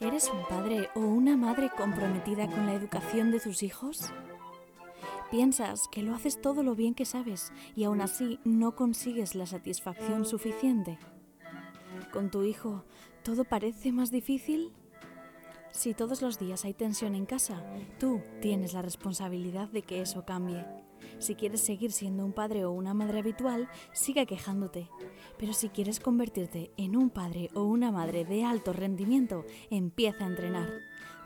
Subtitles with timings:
[0.00, 4.12] ¿Eres un padre o una madre comprometida con la educación de tus hijos?
[5.30, 9.46] Piensas que lo haces todo lo bien que sabes y aún así no consigues la
[9.46, 10.98] satisfacción suficiente.
[12.12, 12.84] ¿Con tu hijo
[13.24, 14.72] todo parece más difícil?
[15.70, 17.62] Si todos los días hay tensión en casa,
[17.98, 20.64] tú tienes la responsabilidad de que eso cambie.
[21.18, 24.88] Si quieres seguir siendo un padre o una madre habitual, sigue quejándote.
[25.38, 30.28] Pero si quieres convertirte en un padre o una madre de alto rendimiento, empieza a
[30.28, 30.68] entrenar.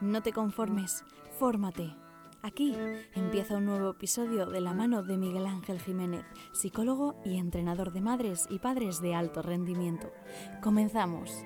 [0.01, 1.05] No te conformes,
[1.39, 1.95] fórmate.
[2.43, 2.77] Aquí
[3.15, 8.01] empieza un nuevo episodio de la mano de Miguel Ángel Jiménez, psicólogo y entrenador de
[8.01, 10.11] madres y padres de alto rendimiento.
[10.61, 11.45] Comenzamos.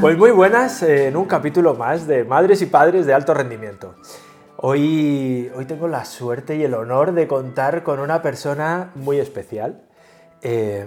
[0.00, 3.94] Pues muy buenas en un capítulo más de Madres y Padres de Alto Rendimiento.
[4.66, 9.82] Hoy, hoy tengo la suerte y el honor de contar con una persona muy especial.
[10.40, 10.86] Eh,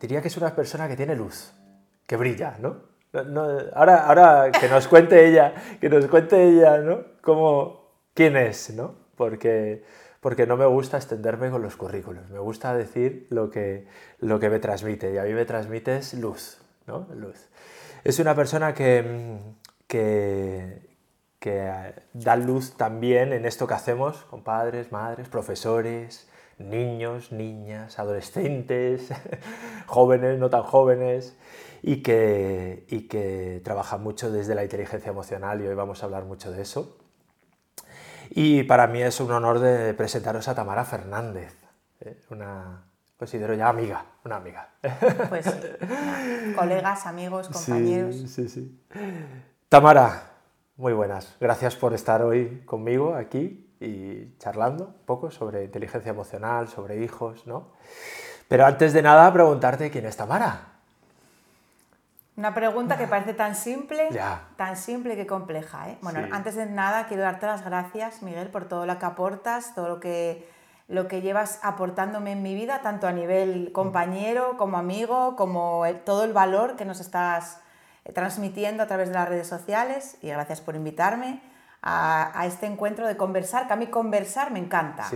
[0.00, 1.52] diría que es una persona que tiene luz,
[2.08, 2.78] que brilla, ¿no?
[3.76, 7.04] ahora, ahora que nos cuente ella, que nos cuente ella, ¿no?
[7.20, 8.96] Cómo, quién es, ¿no?
[9.14, 9.84] Porque,
[10.20, 13.86] porque no me gusta extenderme con los currículos, me gusta decir lo que,
[14.18, 17.06] lo que me transmite y a mí me transmites luz, ¿no?
[17.14, 17.48] Luz.
[18.02, 19.38] Es una persona que,
[19.86, 20.91] que,
[21.42, 21.68] que
[22.12, 29.08] da luz también en esto que hacemos con padres, madres, profesores, niños, niñas, adolescentes,
[29.86, 31.36] jóvenes, no tan jóvenes
[31.82, 36.26] y que, y que trabaja mucho desde la inteligencia emocional y hoy vamos a hablar
[36.26, 36.96] mucho de eso.
[38.30, 41.56] Y para mí es un honor de presentaros a Tamara Fernández,
[42.02, 42.20] ¿eh?
[42.30, 42.84] una,
[43.16, 44.68] considero ya amiga, una amiga.
[45.28, 45.46] Pues
[46.56, 48.14] colegas, amigos, compañeros.
[48.14, 48.80] Sí, sí, sí.
[49.68, 50.31] Tamara,
[50.82, 51.36] muy buenas.
[51.38, 57.46] Gracias por estar hoy conmigo aquí y charlando un poco sobre inteligencia emocional, sobre hijos,
[57.46, 57.68] ¿no?
[58.48, 60.72] Pero antes de nada, preguntarte quién es Tamara.
[62.36, 64.08] Una pregunta que parece tan simple,
[64.56, 65.88] tan simple que compleja.
[65.88, 65.98] ¿eh?
[66.02, 69.88] Bueno, antes de nada quiero darte las gracias, Miguel, por todo lo que aportas, todo
[69.88, 70.50] lo que,
[70.88, 76.24] lo que llevas aportándome en mi vida, tanto a nivel compañero como amigo, como todo
[76.24, 77.60] el valor que nos estás
[78.14, 80.16] transmitiendo a través de las redes sociales.
[80.22, 81.42] Y gracias por invitarme
[81.82, 85.08] a, este encuentro de conversar, que a mí conversar me encanta.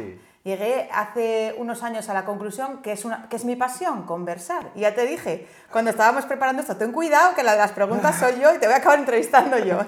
[0.47, 4.71] Llegué hace unos años a la conclusión que es, una, que es mi pasión, conversar.
[4.77, 8.55] Y ya te dije, cuando estábamos preparando esto, ten cuidado que las preguntas soy yo
[8.55, 9.79] y te voy a acabar entrevistando yo.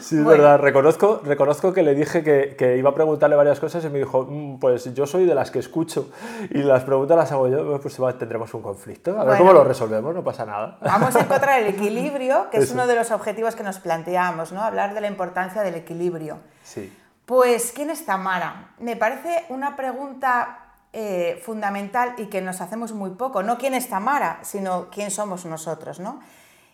[0.00, 0.58] Sí, es verdad.
[0.58, 4.26] Reconozco, reconozco que le dije que, que, iba a preguntarle varias cosas y me dijo,
[4.28, 6.10] mm, pues yo soy de las que escucho
[6.50, 9.18] y las preguntas las hago yo, pues tendremos un conflicto.
[9.20, 10.78] A ver cómo lo resolvemos, no pasa nada.
[10.82, 14.62] Vamos a encontrar el equilibrio, que es uno de los objetivos que nos planteamos, ¿no?
[14.62, 16.38] Hablar de la importancia del equilibrio.
[16.64, 16.92] Sí.
[17.26, 18.70] Pues, ¿quién es Tamara?
[18.78, 23.42] Me parece una pregunta eh, fundamental y que nos hacemos muy poco.
[23.42, 26.20] No quién es Tamara, sino quién somos nosotros, ¿no?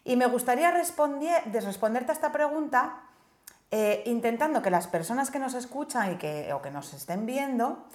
[0.05, 3.01] Y me gustaría responderte a esta pregunta
[3.71, 7.87] eh, intentando que las personas que nos escuchan y que, o que nos estén viendo,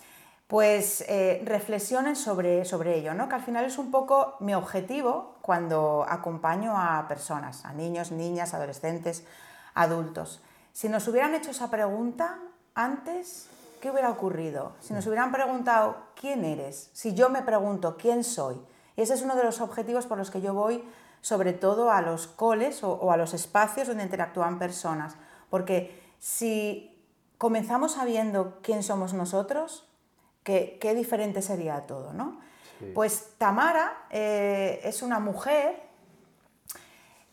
[0.48, 3.30] pues eh, reflexionen sobre, sobre ello, ¿no?
[3.30, 8.56] que al final es un poco mi objetivo cuando acompaño a personas, a niños, niñas,
[8.56, 9.26] adolescentes,
[9.76, 10.42] adultos.
[10.72, 12.40] Si nos hubieran hecho esa pregunta
[12.78, 13.50] antes,
[13.82, 14.74] ¿qué hubiera ocurrido?
[14.80, 18.62] Si nos hubieran preguntado quién eres, si yo me pregunto quién soy,
[18.96, 20.84] y ese es uno de los objetivos por los que yo voy
[21.22, 25.16] sobre todo a los coles o, a los espacios donde interactúan personas,
[25.50, 27.04] porque si
[27.38, 29.88] comenzamos sabiendo quién somos nosotros,
[30.44, 32.40] qué, diferente sería todo, ¿no?
[32.94, 35.82] Pues Tamara eh, es una mujer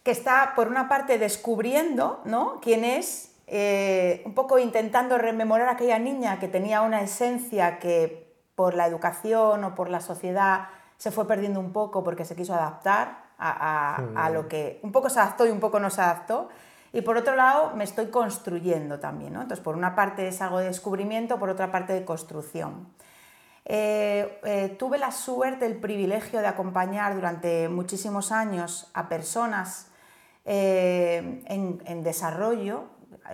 [0.03, 2.61] que está, por una parte, descubriendo ¿no?
[2.63, 8.33] quién es, eh, un poco intentando rememorar a aquella niña que tenía una esencia que
[8.55, 12.55] por la educación o por la sociedad se fue perdiendo un poco porque se quiso
[12.55, 16.49] adaptar a, lo que un poco se adaptó y un poco no se adaptó.
[16.93, 19.35] Y por otro lado, me estoy construyendo también.
[19.35, 22.89] Entonces, por una parte es algo de descubrimiento, por otra parte de construcción.
[23.65, 29.89] Eh, eh, tuve la suerte, el privilegio de acompañar durante muchísimos años a personas
[30.45, 31.43] en,
[31.87, 32.85] en, desarrollo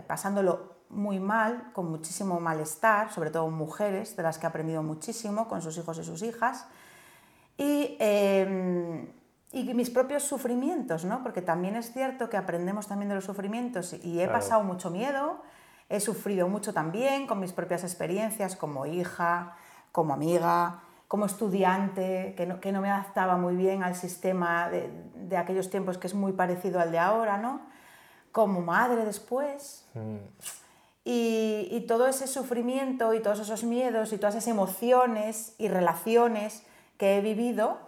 [0.07, 5.49] pasándolo muy mal, con muchísimo malestar, sobre todo mujeres, de las que he aprendido muchísimo
[5.49, 6.67] con sus hijos y sus hijas,
[7.57, 9.07] y, em,
[9.53, 11.23] y mis propios sufrimientos, ¿no?
[11.23, 15.43] porque también es cierto que aprendemos también de los sufrimientos y he pasado mucho miedo,
[15.89, 19.57] he sufrido mucho también con mis propias experiencias como hija,
[19.93, 24.89] como amiga, como estudiante, que no, que no me adaptaba muy bien al sistema de,
[25.15, 27.61] de aquellos tiempos que es muy parecido al de ahora, ¿no?
[28.33, 29.87] Como madre después.
[29.95, 30.17] Mm.
[31.05, 36.63] Y, todo ese sufrimiento y todos esos miedos y todas esas emociones y relaciones
[36.99, 37.79] que he vivido,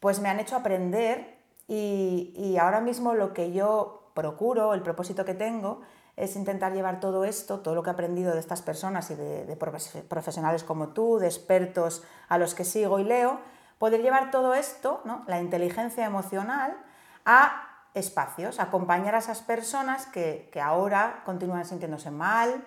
[0.00, 5.24] pues me han hecho aprender y, y ahora mismo lo que yo procuro, el propósito
[5.24, 5.80] que tengo,
[6.18, 9.56] es intentar llevar todo esto, todo lo que he aprendido de estas personas y de,
[10.08, 13.38] profesionales como tú, de expertos a los que sigo y leo,
[13.78, 16.76] poder llevar todo esto, la inteligencia emocional,
[17.24, 22.64] a espacios, acompañar a esas personas que, ahora continúan sintiéndose mal,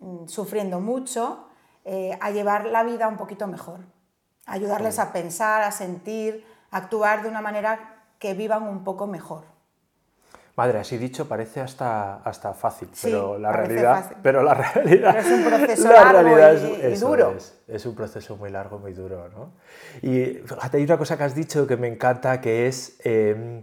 [0.00, 1.48] mm, sufriendo mucho,
[1.84, 3.80] eh, a llevar la vida un poquito mejor,
[4.46, 9.44] ayudarles a pensar, a sentir, a actuar de una manera que vivan un poco mejor.
[10.58, 15.16] Madre, así dicho parece hasta, hasta fácil, pero, la realidad, pero la realidad...
[15.16, 17.36] es un proceso largo y, duro.
[17.68, 19.28] Es, un proceso muy largo, muy duro.
[19.28, 19.52] ¿no?
[20.02, 23.62] Y fíjate, hay una cosa que has dicho que me encanta, que es, em,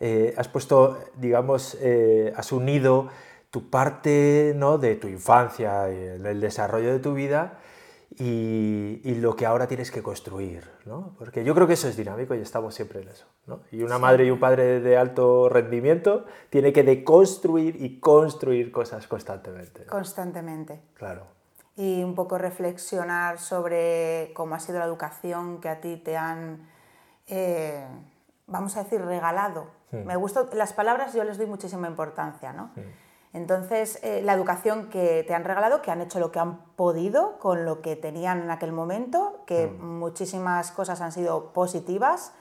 [0.00, 3.08] eh, has puesto, digamos, eh, has unido
[3.50, 4.78] tu parte ¿no?
[4.78, 7.58] de tu infancia, el desarrollo de tu vida,
[8.16, 11.14] y, lo que ahora tienes que construir, ¿no?
[11.18, 13.60] Porque yo creo que eso es dinámico y estamos siempre en eso, ¿no?
[13.70, 19.06] Y una madre y un padre de alto rendimiento tiene que deconstruir y construir cosas
[19.06, 19.84] constantemente.
[19.86, 20.80] Constantemente.
[20.94, 21.26] Claro.
[21.76, 26.68] Y un poco reflexionar sobre cómo ha sido la educación que a ti te han,
[27.26, 27.86] eh,
[28.46, 29.77] vamos a decir, regalado.
[29.90, 32.70] Me gustan las palabras, yo les doy muchísima importancia, ¿no?
[33.32, 37.38] Entonces, eh, la educación que te han regalado, que han hecho lo que han podido
[37.38, 39.98] con lo que tenían en aquel momento, que mm.
[39.98, 42.32] muchísimas cosas han sido positivas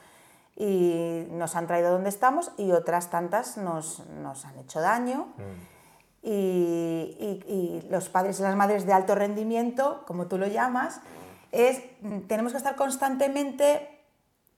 [0.56, 4.02] y nos han traído donde estamos y otras tantas nos,
[4.46, 5.28] han hecho daño.
[5.38, 5.78] Mm.
[6.24, 11.00] Y, los padres y las madres de alto rendimiento, como tú lo llamas,
[11.52, 11.82] es,
[12.28, 13.97] tenemos que estar constantemente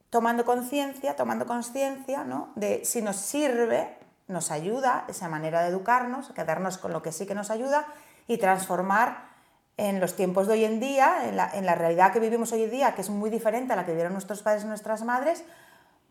[0.10, 2.52] tomando conciencia, tomando conciencia ¿no?
[2.56, 7.26] de si nos sirve nos ayuda, esa manera de educarnos, quedarnos con lo que sí
[7.26, 7.88] que nos ayuda
[8.28, 9.28] y transformar
[9.76, 12.94] en los tiempos de hoy en día, en la, realidad que vivimos hoy en día,
[12.94, 15.44] que es muy diferente a la que vivieron nuestros padres y nuestras madres,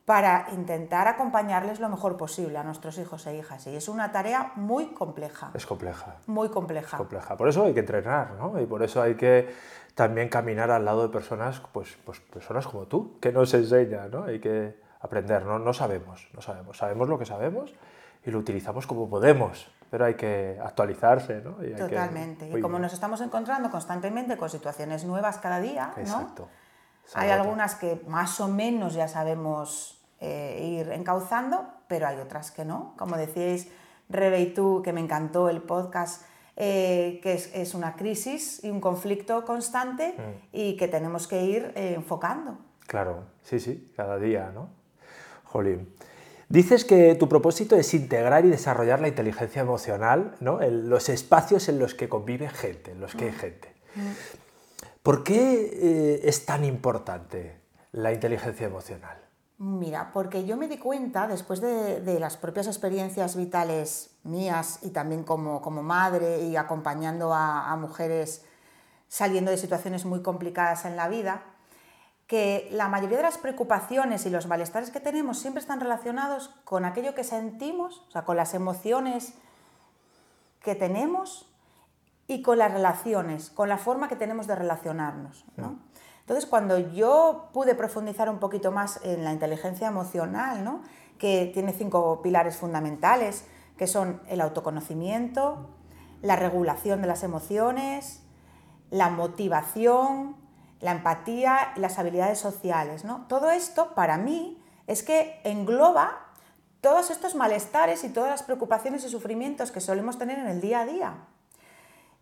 [0.09, 3.67] para intentar acompañarles lo mejor posible a nuestros hijos e hijas.
[3.67, 5.51] Y es una tarea muy compleja.
[5.53, 6.17] Es compleja.
[6.27, 6.97] Muy compleja.
[6.97, 7.37] compleja.
[7.37, 8.59] Por eso hay que entrenar, ¿no?
[8.59, 9.55] Y por eso hay que
[9.95, 14.25] también caminar al lado de personas, pues, pues personas como tú, que nos enseñan, ¿no?
[14.25, 15.59] Hay que aprender, ¿no?
[15.59, 16.79] No sabemos, no sabemos.
[16.79, 17.75] Sabemos lo que sabemos
[18.25, 21.57] y lo utilizamos como podemos, pero hay que actualizarse, ¿no?
[21.77, 22.49] Totalmente.
[22.49, 26.49] y como nos estamos encontrando constantemente con situaciones nuevas cada día, Exacto.
[27.15, 32.65] Hay algunas que más o menos ya sabemos eh, ir encauzando, pero hay otras que
[32.65, 32.95] no.
[32.97, 33.69] Como decíais,
[34.09, 36.23] Rebe y tú, que me encantó el podcast,
[36.57, 40.47] eh, que es, una crisis y un conflicto constante mm.
[40.53, 42.59] y que tenemos que ir eh, enfocando.
[42.87, 44.69] Claro, sí, sí, cada día, ¿no?
[45.45, 45.89] Jolín.
[46.49, 50.63] Dices que tu propósito es integrar y desarrollar la inteligencia emocional ¿no?
[50.63, 53.35] en los espacios en los que convive gente, en los que hay mm.
[53.35, 53.75] gente.
[53.95, 54.01] Mm.
[55.03, 57.61] ¿Por qué eh, es tan importante
[57.93, 59.19] la inteligencia emocional?
[59.59, 65.25] Mira, porque yo me di cuenta, después de, las propias experiencias vitales mías y también
[65.25, 68.45] como, madre y acompañando a mujeres
[69.09, 71.43] saliendo de situaciones muy complicadas en la vida,
[72.29, 76.85] que la mayoría de las preocupaciones y los malestares que tenemos siempre están relacionados con
[76.85, 79.33] aquello que sentimos, o sea, con las emociones
[80.61, 81.51] que tenemos
[82.27, 85.47] y con las relaciones, con la forma que tenemos de relacionarnos.
[86.29, 90.83] Entonces, cuando yo pude profundizar un poquito más en la inteligencia emocional,
[91.17, 93.47] que tiene cinco pilares fundamentales,
[93.79, 95.71] que son el autoconocimiento,
[96.21, 98.21] la regulación de las emociones,
[98.91, 100.37] la motivación,
[100.81, 103.07] la empatía y las habilidades sociales.
[103.07, 103.25] ¿no?
[103.27, 106.27] Todo esto, para mí, es que engloba
[106.83, 110.81] todos estos malestares y todas las preocupaciones y sufrimientos que solemos tener en el día
[110.81, 111.15] a día.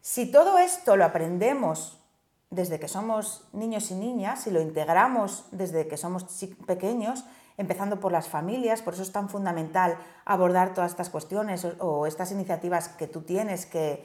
[0.01, 2.06] Si todo esto lo aprendemos
[2.51, 6.25] desde que somos niños y niñas, y lo integramos desde que somos
[6.67, 7.25] pequeños,
[7.57, 12.31] empezando por las familias, por eso es tan fundamental abordar todas estas cuestiones o, estas
[12.33, 14.05] iniciativas que tú tienes que,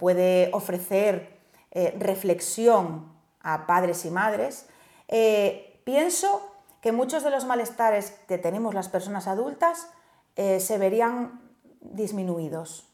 [0.00, 1.36] puede ofrecer
[1.70, 3.12] eh, reflexión
[3.42, 4.66] a padres y madres,
[5.08, 6.40] eh, pienso
[6.80, 9.90] que muchos de los malestares que tenemos las personas adultas
[10.36, 11.42] eh, se verían
[11.80, 12.88] disminuidos.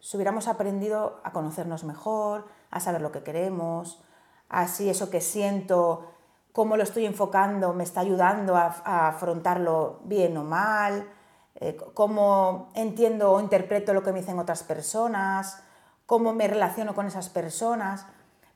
[0.00, 4.02] Si hubiéramos aprendido a conocernos mejor, a saber lo que queremos,
[4.48, 6.12] así eso que siento,
[6.52, 11.08] cómo lo estoy enfocando, me está ayudando a, afrontarlo bien o mal,
[11.56, 15.62] eh, cómo entiendo o interpreto lo que me dicen otras personas,
[16.06, 18.06] cómo me relaciono con esas personas.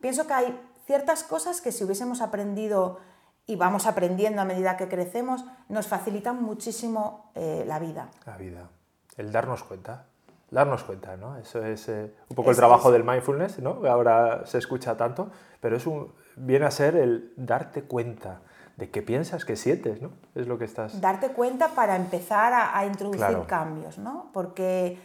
[0.00, 3.00] Pienso que hay ciertas cosas que si hubiésemos aprendido
[3.46, 8.08] y vamos aprendiendo a medida que crecemos, nos facilitan muchísimo eh, la vida.
[8.24, 8.70] La vida.
[9.16, 10.06] El darnos cuenta.
[10.50, 11.36] Darnos cuenta, ¿no?
[11.36, 13.80] Eso es eh, un poco el trabajo del mindfulness, ¿no?
[13.88, 15.30] Ahora se escucha tanto,
[15.60, 18.40] pero es un, viene a ser el darte cuenta
[18.76, 20.10] de qué piensas, qué sientes, ¿no?
[20.34, 21.00] Es lo que estás...
[21.00, 23.46] Darte cuenta para empezar a, a introducir Claro.
[23.46, 24.30] cambios, ¿no?
[24.32, 24.98] Porque,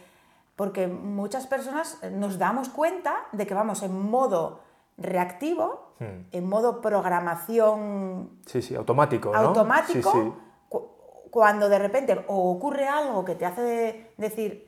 [0.56, 4.60] porque muchas personas nos damos cuenta de que vamos en modo
[4.98, 6.28] reactivo, Hmm.
[6.30, 9.38] en modo programación Sí, sí, automático, ¿no?
[9.38, 10.32] automático, Sí, sí.
[10.68, 10.88] cu-
[11.30, 14.66] cuando de repente o ocurre algo que te hace de- decir,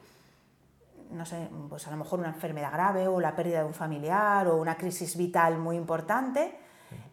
[1.11, 4.47] no sé, pues a lo mejor una enfermedad grave o la pérdida de un familiar
[4.49, 6.59] o una crisis vital muy importante,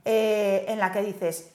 [0.04, 1.54] eh, en la que dices,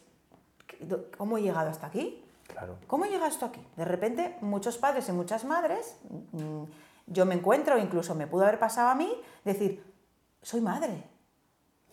[1.17, 2.25] ¿cómo he llegado hasta aquí?
[2.47, 2.77] Claro.
[2.87, 3.65] ¿Cómo llega esto aquí?
[3.77, 5.97] De repente, muchos padres y muchas madres,
[6.33, 6.65] mm,
[7.07, 9.13] yo me encuentro, incluso me pudo haber pasado a mí,
[9.45, 9.85] decir,
[10.43, 11.05] soy madre.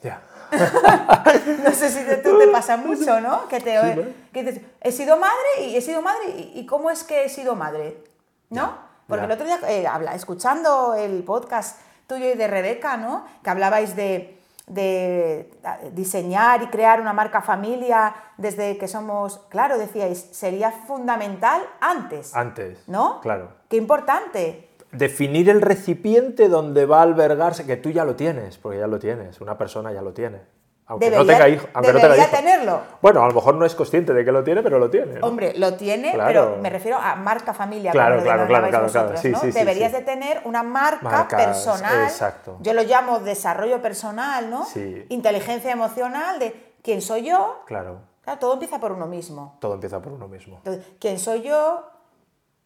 [0.02, 0.22] Ya.
[1.64, 3.48] No sé si te, tú te pasa mucho, ¿no?
[3.48, 4.06] Que, te, Sí, ¿no?
[4.32, 7.30] que dices, he sido madre y he sido madre y, y ¿cómo es que he
[7.30, 8.04] sido madre?
[8.50, 8.87] ¿No?
[9.08, 9.26] Porque ya.
[9.26, 13.26] el otro día, eh, habla- escuchando el podcast tuyo y de Rebeca, ¿no?
[13.44, 14.38] Que hablabais de,
[14.68, 21.62] de ah, diseñar y crear una marca familia desde que somos, claro, decíais, sería fundamental
[21.80, 22.88] antes, Antes.
[22.88, 23.22] ¿no?
[23.22, 23.50] Claro.
[23.70, 24.70] Qué importante.
[24.92, 29.00] Definir el recipiente donde va a albergarse, que tú ya lo tienes, porque ya lo
[29.00, 30.42] tienes, una persona ya lo tiene.
[30.90, 31.68] Aunque no Debería- tenga hijo.
[31.74, 32.28] Aunque no tenga hijo.
[32.32, 32.82] tenerlo.
[33.02, 35.20] Bueno, a lo mejor no es consciente de que lo tiene, pero lo tiene.
[35.20, 35.28] ¿no?
[35.28, 36.28] Hombre, lo tiene, Claro.
[36.28, 37.92] pero me refiero a marca familia.
[37.92, 39.40] Claro, claro, claro, claro, vosotros, sí, ¿no?
[39.40, 39.98] sí, Deberías sí.
[39.98, 42.04] de tener una marca Marcas, personal.
[42.04, 42.58] exacto.
[42.62, 44.66] Yo lo llamo desarrollo personal, ¿no?
[44.66, 45.06] Sí.
[45.10, 47.64] Inteligencia emocional de quién soy yo.
[47.66, 49.58] Claro, Claro, todo empieza por uno mismo.
[49.60, 50.58] todo empieza por uno mismo.
[50.58, 51.86] Entonces, quién soy yo,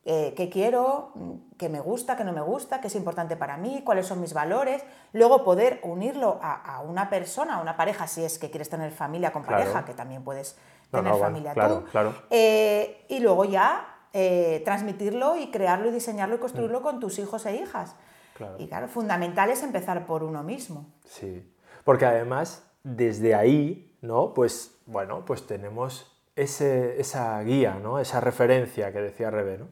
[0.05, 1.11] eh, qué quiero,
[1.57, 4.33] qué me gusta, qué no me gusta, qué es importante para mí, cuáles son mis
[4.33, 4.83] valores.
[5.13, 8.91] Luego poder unirlo a, a una persona, a una pareja, si es que quieres tener
[8.91, 9.61] familia con Claro.
[9.63, 10.57] pareja, que también puedes
[10.89, 11.85] tener no, bueno, familia claro, tú.
[11.91, 12.15] claro.
[12.29, 16.83] Eh, y luego ya eh, transmitirlo y crearlo y diseñarlo y construirlo Mm.
[16.83, 17.95] con tus hijos e hijas.
[18.33, 18.55] Claro.
[18.59, 20.85] Y claro, fundamental es empezar por uno mismo.
[21.05, 21.47] Sí,
[21.85, 24.33] porque además desde ahí, ¿no?
[24.33, 27.99] Pues bueno, pues tenemos ese- esa guía, ¿no?
[27.99, 29.69] Esa referencia que decía Rebe, ¿no?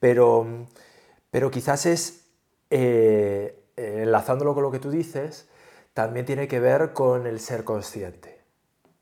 [0.00, 0.46] Pero,
[1.30, 2.26] pero quizás es,
[2.70, 5.48] eh, enlazándolo con lo que tú dices,
[5.94, 8.35] también tiene que ver con el ser consciente.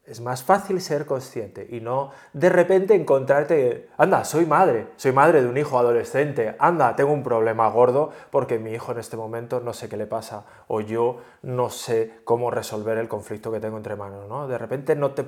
[0.06, 5.40] Es más fácil ser consciente y no de repente encontrarte, anda, soy madre, soy madre
[5.40, 9.60] de un hijo adolescente, anda, tengo un problema gordo porque mi hijo en este momento
[9.60, 13.78] no sé qué le pasa o yo no sé cómo resolver el conflicto que tengo
[13.78, 14.46] entre manos, ¿no?
[14.46, 15.24] De repente no, te,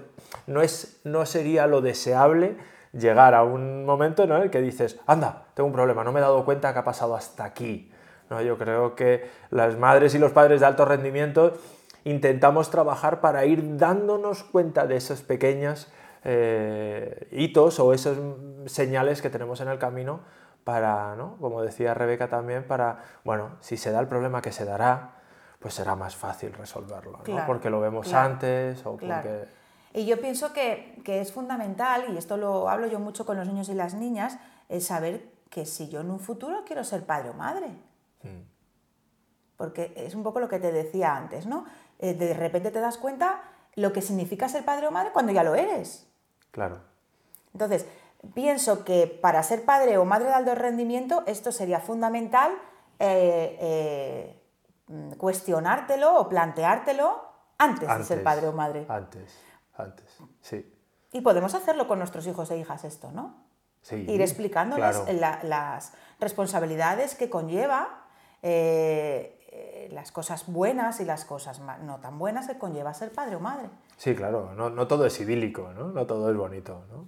[0.46, 2.58] no, es, no sería lo deseable
[2.92, 6.22] llegar a un momento en el que dices, anda, tengo un problema, no me he
[6.22, 7.90] dado cuenta que ha pasado hasta aquí.
[8.28, 8.42] ¿no?
[8.42, 11.54] Yo creo que las madres y los padres de alto rendimiento
[12.06, 15.88] intentamos trabajar para ir dándonos cuenta de esos pequeños
[16.22, 20.20] eh, hitos o esos mm, señales que tenemos en el camino
[20.62, 21.36] para, ¿no?
[21.40, 25.16] como decía Rebeca también, para, bueno, si se da el problema que se dará,
[25.58, 27.24] pues será más fácil resolverlo, ¿no?
[27.24, 29.22] Claro, porque lo vemos claro, antes o Claro.
[29.22, 29.44] porque...
[29.94, 33.46] Y yo pienso que, que es fundamental, y esto lo hablo yo mucho con los
[33.46, 37.30] niños y las niñas, es saber que si yo en un futuro quiero ser padre
[37.30, 37.68] o madre.
[38.22, 38.42] Mm.
[39.56, 41.64] Porque es un poco lo que te decía antes, ¿no?
[41.98, 43.42] Eh, de repente te das cuenta
[43.74, 46.06] lo que significa ser padre o madre cuando ya lo eres.
[46.50, 46.80] Claro,
[47.52, 47.86] Entonces,
[48.34, 52.52] pienso que para ser padre o madre de alto rendimiento, esto sería fundamental
[52.98, 54.42] eh, eh,
[54.88, 57.22] mm, cuestionártelo o planteártelo
[57.58, 58.86] antes, de ser padre o madre.
[58.88, 59.36] Antes,
[59.76, 60.06] antes,
[60.40, 60.72] sí.
[61.12, 63.34] Y podemos hacerlo con nuestros hijos e hijas esto, ¿no?
[63.82, 65.12] sí Ir explicándoles claro.
[65.20, 68.04] la- las responsabilidades que conlleva,
[68.42, 73.36] eh, eh, las cosas buenas y las cosas no tan buenas que conlleva ser padre
[73.36, 73.70] o madre.
[73.96, 75.88] Sí, claro, no, no todo es idílico, ¿no?
[75.88, 77.06] No todo es bonito, ¿no?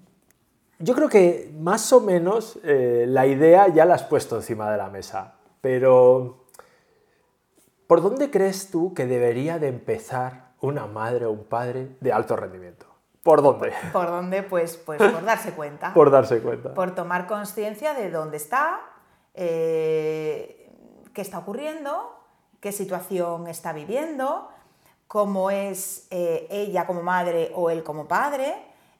[0.78, 4.78] Yo creo que más o menos eh, la idea ya la has puesto encima de
[4.78, 6.47] la mesa, pero
[7.87, 12.35] ¿por dónde crees tú que debería de empezar una madre o un padre de alto
[12.35, 12.87] rendimiento?
[13.23, 13.73] ¿Por dónde?
[13.93, 14.43] ¿Por dónde?
[14.43, 15.93] Pues, pues por darse cuenta.
[15.95, 16.73] Por darse cuenta.
[16.73, 18.81] por tomar conciencia de dónde está,
[19.35, 20.73] eh,
[21.12, 22.18] qué está ocurriendo,
[22.61, 24.49] qué situación está viviendo,
[25.07, 28.55] cómo es eh, ella como madre o él como padre,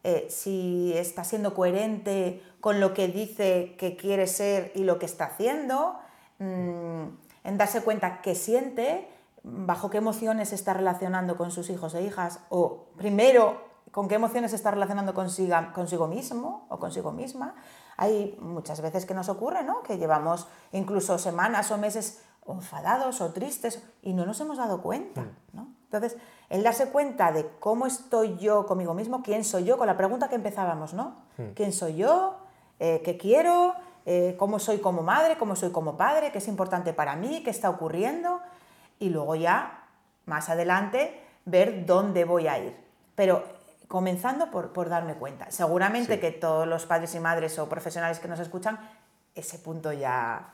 [0.05, 5.07] eh, si está siendo coherente con lo que dice que quiere ser y lo que
[5.07, 5.99] está haciendo,
[6.38, 7.03] mm,
[7.45, 9.09] en darse cuenta qué siente,
[9.43, 14.53] bajo qué emociones está relacionando con sus hijos e hijas, o primero con qué emociones
[14.53, 17.55] está relacionando consigo mismo o consigo misma.
[17.97, 19.83] Hay muchas veces que nos ocurre, ¿no?
[19.83, 24.81] Que llevamos incluso semanas o meses o enfadados o tristes y no nos hemos dado
[24.81, 25.69] cuenta, ¿no?
[25.85, 26.17] Entonces,
[26.49, 30.28] el darse cuenta de cómo estoy yo conmigo mismo, quién soy yo, con la pregunta
[30.31, 31.17] que empezábamos, ¿no?
[31.55, 32.38] ¿Quién soy yo?
[32.81, 33.75] Eh, ¿Qué quiero?
[34.07, 35.37] Eh, ¿Cómo soy como madre?
[35.37, 36.33] ¿Cómo soy como padre?
[36.33, 37.43] ¿Qué es importante para mí?
[37.45, 38.40] ¿Qué está ocurriendo?
[38.99, 39.85] Y luego ya,
[40.25, 42.75] más adelante, ver dónde voy a ir.
[43.14, 43.45] Pero
[43.88, 45.50] comenzando por, por darme cuenta.
[45.50, 46.21] Seguramente Sí.
[46.21, 48.78] que todos los padres y madres o profesionales que nos escuchan,
[49.35, 50.52] ese punto ya,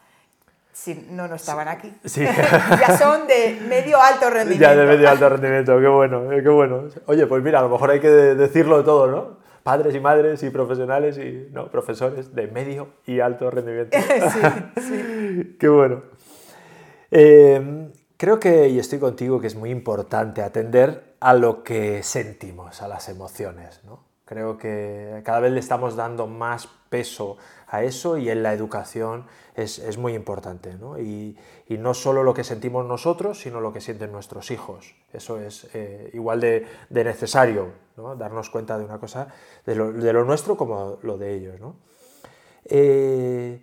[0.75, 2.23] si no, no estaban aquí, Sí.
[2.81, 4.63] ya son de medio alto rendimiento.
[4.63, 6.89] Ya de medio alto rendimiento, qué bueno, eh, qué bueno.
[7.07, 9.39] Oye, pues mira, a lo mejor hay que de- decirlo todo, ¿no?
[9.63, 13.97] Padres y madres y profesionales y no, profesores de medio y alto rendimiento.
[14.77, 15.57] sí, sí.
[15.61, 16.03] Qué bueno.
[17.11, 22.83] Eh, creo que, y estoy contigo, que es muy importante atender a lo que sentimos,
[22.83, 23.81] a las emociones.
[23.85, 24.05] ¿no?
[24.25, 27.37] Creo que cada vez le estamos dando más peso
[27.69, 30.75] a eso y en la educación es, es muy importante.
[30.75, 30.99] ¿no?
[30.99, 31.37] Y,
[31.69, 34.95] y no solo lo que sentimos nosotros, sino lo que sienten nuestros hijos.
[35.13, 38.17] Eso es eh, igual de, necesario, ¿no?
[38.17, 39.29] darnos cuenta de una cosa,
[39.65, 41.61] de lo, de lo nuestro como lo de ellos.
[41.61, 41.77] ¿no?
[42.65, 43.63] Eh,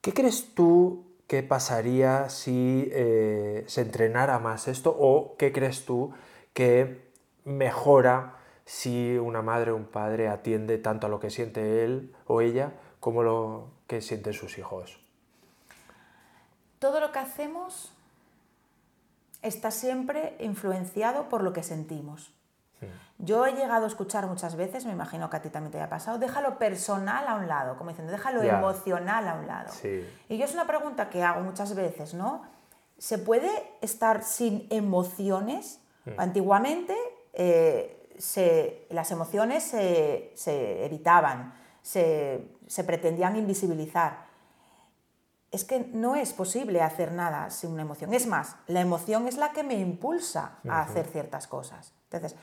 [0.00, 6.12] ¿Qué crees tú que pasaría si eh, se entrenara más esto o qué crees tú
[6.52, 7.10] que
[7.44, 8.33] mejora
[8.64, 12.72] si una madre o un padre atiende tanto a lo que siente él o ella
[13.00, 14.98] como lo que sienten sus hijos?
[16.78, 17.92] Todo lo que hacemos
[19.42, 22.32] está siempre influenciado por lo que sentimos.
[23.18, 25.88] Yo he llegado a escuchar muchas veces, me imagino que a ti también te haya
[25.88, 29.72] pasado, déjalo personal a un lado, como diciendo, déjalo emocional a un lado.
[29.72, 30.06] Sí.
[30.28, 32.42] Y yo es una pregunta que hago muchas veces, ¿no?
[32.98, 35.80] ¿Se puede estar sin emociones?
[36.18, 36.94] Antiguamente
[37.32, 44.26] eh, se- las emociones se, se evitaban, se, se pretendían invisibilizar.
[45.50, 48.12] Es que no es posible hacer nada sin una emoción.
[48.12, 51.92] Es más, la emoción es la que me impulsa a hacer ciertas cosas.
[52.10, 52.36] Entonces,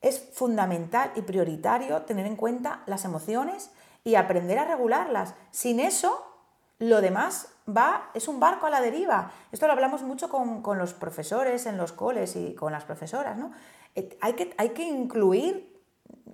[0.00, 3.70] es fundamental y prioritario tener en cuenta las emociones
[4.02, 5.34] y aprender a regularlas.
[5.52, 6.26] Sin eso,
[6.78, 9.30] lo demás va, es un barco a la deriva.
[9.52, 13.36] Esto lo hablamos mucho con, con los profesores en los coles y con las profesoras.
[13.36, 13.52] ¿no?
[13.94, 15.70] Eh, hay, que, hay que incluir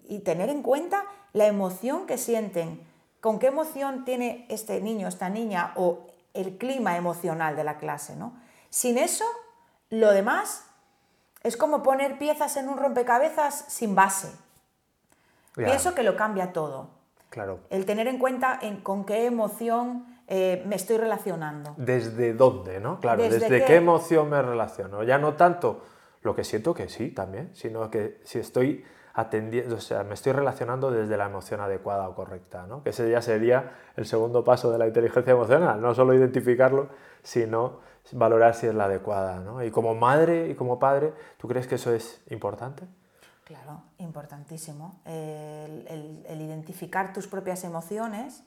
[0.08, 2.86] y tener en cuenta la emoción que sienten,
[3.20, 8.16] con qué emoción tiene este niño, esta niña o el clima emocional de la clase.
[8.16, 8.34] ¿no?
[8.70, 9.24] Sin eso,
[9.90, 10.64] lo demás
[11.42, 14.28] es como poner piezas en un rompecabezas sin base.
[15.54, 16.90] Pienso que lo cambia todo.
[17.30, 17.60] Claro.
[17.70, 21.74] El tener en cuenta en con qué emoción eh, me estoy relacionando.
[21.76, 23.00] ¿Desde dónde, no?
[23.00, 23.64] Claro, ¿Desde ¿desde, qué?
[23.64, 23.76] qué?
[23.76, 25.02] emoción me relaciono?
[25.02, 25.82] Ya no tanto
[26.26, 28.84] lo que siento, que sí, también, sino que si estoy
[29.14, 32.82] atendiendo, o sea, me estoy relacionando desde la emoción adecuada o correcta, ¿no?
[32.82, 36.88] Que ese ya sería el segundo paso de la inteligencia emocional, no solo identificarlo,
[37.22, 37.78] sino
[38.12, 39.64] valorar si es la adecuada, ¿no?
[39.64, 42.84] Y como madre y como padre, ¿tú crees que eso es importante?
[43.44, 45.00] Claro, importantísimo.
[45.06, 45.86] El,
[46.28, 48.42] el- identificar tus propias emociones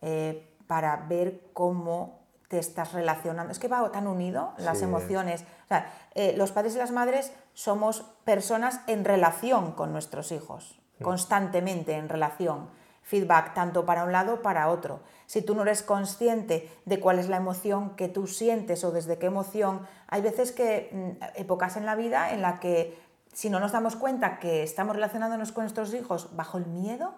[0.00, 3.52] eh, para ver cómo te estás relacionando.
[3.52, 4.84] Es que va tan unido las Sí.
[4.84, 5.42] emociones.
[5.64, 10.80] O sea, eh, los padres y las madres somos personas en relación con nuestros hijos,
[11.02, 12.68] constantemente en relación.
[13.02, 14.98] Feedback tanto para un lado para otro.
[15.26, 19.16] Si tú no eres consciente de cuál es la emoción que tú sientes o desde
[19.18, 22.98] qué emoción, hay veces que mm, épocas en la vida en la que
[23.32, 27.14] si no nos damos cuenta que estamos relacionándonos con nuestros hijos bajo el miedo,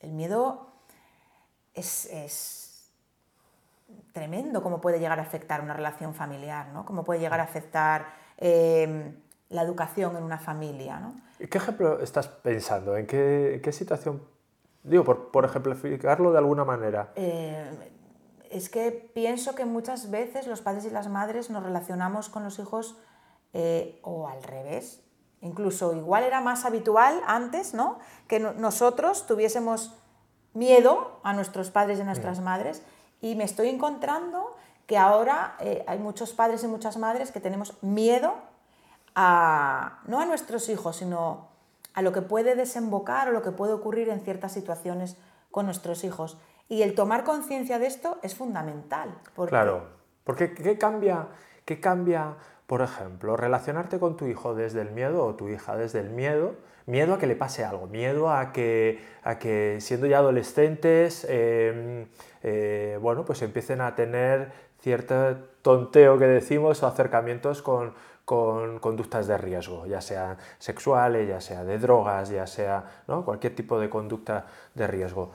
[0.00, 0.66] el miedo
[1.74, 2.71] es, es
[4.12, 6.84] tremendo cómo puede llegar a afectar una relación familiar, ¿no?
[6.84, 8.06] Cómo puede llegar a afectar
[8.38, 9.14] eh,
[9.48, 11.14] la educación en una familia, ¿no?
[11.38, 12.96] ¿Qué ejemplo estás pensando?
[12.96, 14.22] ¿En qué, situación?
[14.82, 17.12] Digo, por, por ejemplificarlo de alguna manera.
[17.16, 17.90] Eh,
[18.50, 22.58] es que pienso que muchas veces los padres y las madres nos relacionamos con los
[22.58, 22.96] hijos
[23.54, 25.02] eh, o al revés.
[25.40, 27.98] Incluso igual era más habitual antes, ¿no?
[28.28, 29.94] Que no- nosotros tuviésemos
[30.54, 32.82] miedo a nuestros padres y a nuestras madres
[33.22, 34.54] y me estoy encontrando
[34.86, 38.34] que ahora eh, hay muchos padres y muchas madres que tenemos miedo
[39.14, 41.48] a, no a nuestros hijos, sino
[41.94, 45.16] a lo que puede desembocar o lo que puede ocurrir en ciertas situaciones
[45.50, 46.36] con nuestros hijos.
[46.68, 49.14] Y el tomar conciencia de esto es fundamental.
[49.46, 49.86] Claro,
[50.24, 51.28] porque ¿qué cambia,
[51.64, 56.00] ¿qué cambia, por ejemplo, relacionarte con tu hijo desde el miedo o tu hija desde
[56.00, 56.56] el miedo?
[56.86, 62.06] Miedo a que le pase algo, miedo a que, a que siendo ya adolescentes, eh,
[62.42, 69.26] eh, bueno, pues empiecen a tener cierto tonteo que decimos o acercamientos con, con conductas
[69.26, 73.24] de riesgo, ya sean sexuales, ya sea de drogas, ya sea ¿no?
[73.24, 75.32] cualquier tipo de conducta de riesgo.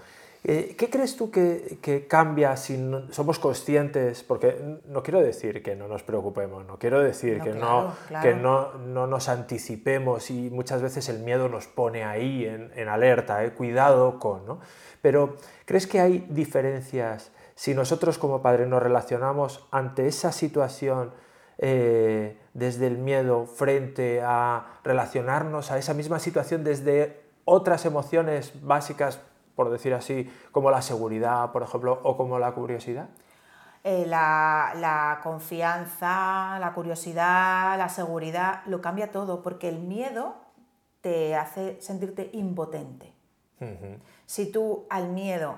[0.49, 4.23] Eh, ¿Qué crees tú que, que cambia si no- somos conscientes?
[4.23, 7.93] Porque no quiero decir que no nos preocupemos, no quiero decir No, que, claro, no,
[8.07, 8.23] claro.
[8.29, 12.87] que no, no nos anticipemos y muchas veces el miedo nos pone ahí en, en
[12.87, 13.51] alerta, ¿eh?
[13.51, 14.59] cuidado con, ¿no?
[15.01, 21.11] Pero ¿crees que hay diferencias si nosotros como padres nos relacionamos ante esa situación
[21.57, 29.19] eh, desde el miedo frente a relacionarnos a esa misma situación desde otras emociones básicas,
[29.57, 33.09] por decir así, como la seguridad, por ejemplo, o como la curiosidad?
[33.83, 40.35] Eh, la, confianza, la curiosidad, la seguridad, lo cambia todo, porque el miedo
[41.01, 43.11] te hace sentirte impotente.
[44.27, 45.55] Si tú al miedo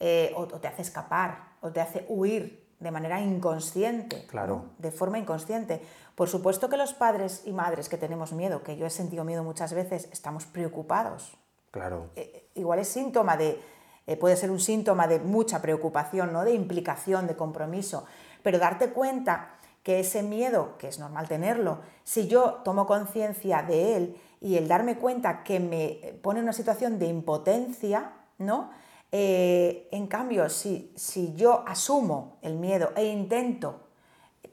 [0.00, 4.64] eh, o, te hace escapar o te hace huir de manera inconsciente, claro.
[4.78, 5.80] de forma inconsciente.
[6.16, 9.44] Por supuesto que los padres y madres que tenemos miedo, que yo he sentido miedo
[9.44, 11.38] muchas veces, estamos preocupados.
[11.76, 12.08] Claro.
[12.16, 13.60] Eh, igual es síntoma de,
[14.06, 16.42] eh, puede ser un síntoma de mucha preocupación, ¿no?
[16.42, 18.06] de implicación, de compromiso,
[18.42, 23.96] pero darte cuenta que ese miedo, que es normal tenerlo, si yo tomo conciencia de
[23.96, 28.70] él y el darme cuenta que me pone en una situación de impotencia, ¿no?
[29.12, 33.80] Eh, en cambio, si, si yo asumo el miedo e intento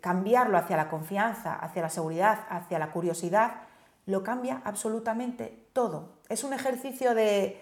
[0.02, 3.62] cambiarlo hacia la confianza, hacia la seguridad, hacia la curiosidad,
[4.06, 6.10] lo cambia absolutamente todo.
[6.30, 7.62] Es un ejercicio de,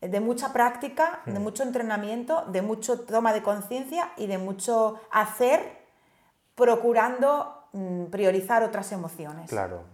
[0.00, 1.42] de mucha práctica, de hmm.
[1.42, 5.80] mucho entrenamiento, de mucho toma de conciencia y de mucho hacer
[6.54, 9.48] procurando mm, priorizar otras emociones.
[9.50, 9.84] Claro,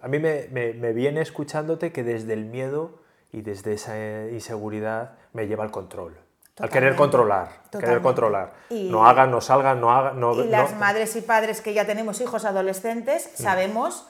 [0.00, 3.00] a mí me, viene escuchándote que desde el miedo
[3.32, 3.96] y desde esa
[4.30, 6.18] inseguridad me lleva al control.
[6.58, 8.52] Al querer controlar, querer controlar.
[8.70, 10.20] no hagan, no salgan, no hagan.
[10.20, 13.42] No, y las madres y padres que ya tenemos hijos adolescentes hmm.
[13.42, 14.09] sabemos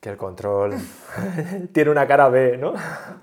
[0.00, 0.74] que el control
[1.72, 2.74] tiene una cara B, ¿no?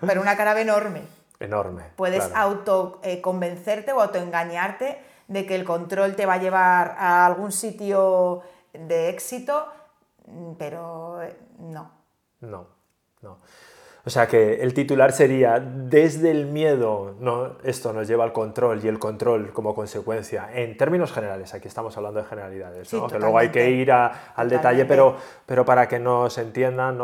[0.02, 1.02] Pero una cara B enorme.
[1.40, 1.84] Enorme.
[1.96, 7.52] Puedes autoconvencerte eh, o autoengañarte de que el control te va a llevar a algún
[7.52, 8.42] sitio
[8.74, 9.68] de éxito,
[10.58, 11.92] pero eh, no.
[12.42, 12.68] No,
[13.22, 13.40] no.
[14.06, 18.82] O sea que el titular sería, desde el miedo, no, esto nos lleva al control
[18.84, 23.38] y el control como consecuencia, en términos generales, aquí estamos hablando de generalidades, que luego
[23.38, 26.98] hay que ir al detalle, pero, pero para que nos entiendan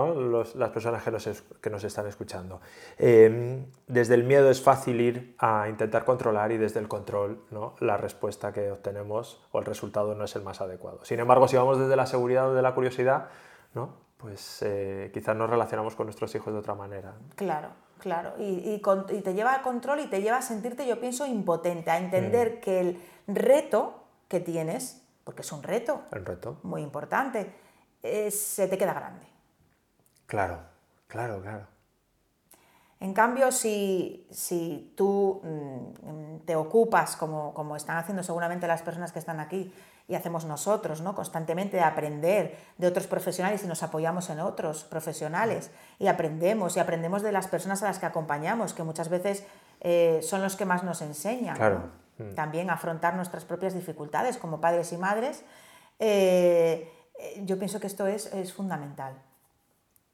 [0.55, 2.59] las personas que nos, que nos están escuchando.
[2.97, 7.75] Em, desde el miedo es fácil ir a intentar controlar y desde el control ¿no?
[7.79, 10.99] la respuesta que obtenemos o el resultado no es el más adecuado.
[11.03, 13.29] Sin embargo, si vamos desde la seguridad o de la curiosidad,
[13.73, 14.08] ¿no?
[14.19, 17.15] Pues eh, quizás nos relacionamos con nuestros hijos de otra manera.
[17.35, 18.33] Claro, claro.
[18.37, 18.81] Y,
[19.23, 22.59] te lleva al control y te lleva a sentirte, yo pienso, impotente, a entender mm.
[22.59, 26.59] que el reto que tienes, porque es un reto, el reto.
[26.63, 27.55] muy importante,
[28.01, 29.25] se te queda grande.
[30.25, 30.59] Claro,
[31.07, 31.65] claro, claro.
[32.99, 39.13] En cambio, si, si tú mm, te ocupas, como, como están haciendo seguramente las personas
[39.13, 39.73] que están aquí,
[40.09, 41.13] y hacemos nosotros, ¿no?
[41.13, 45.69] Constantemente de aprender de otros profesionales y nos apoyamos en otros profesionales
[45.99, 49.45] y aprendemos y aprendemos de las personas a las que acompañamos, que muchas veces
[49.81, 51.55] eh, son los que más nos enseñan.
[51.55, 51.91] Claro.
[52.17, 52.33] Mm.
[52.33, 55.43] También afrontar nuestras propias dificultades como padres y madres.
[55.99, 59.13] Eh, eh, yo pienso que esto es, es, fundamental.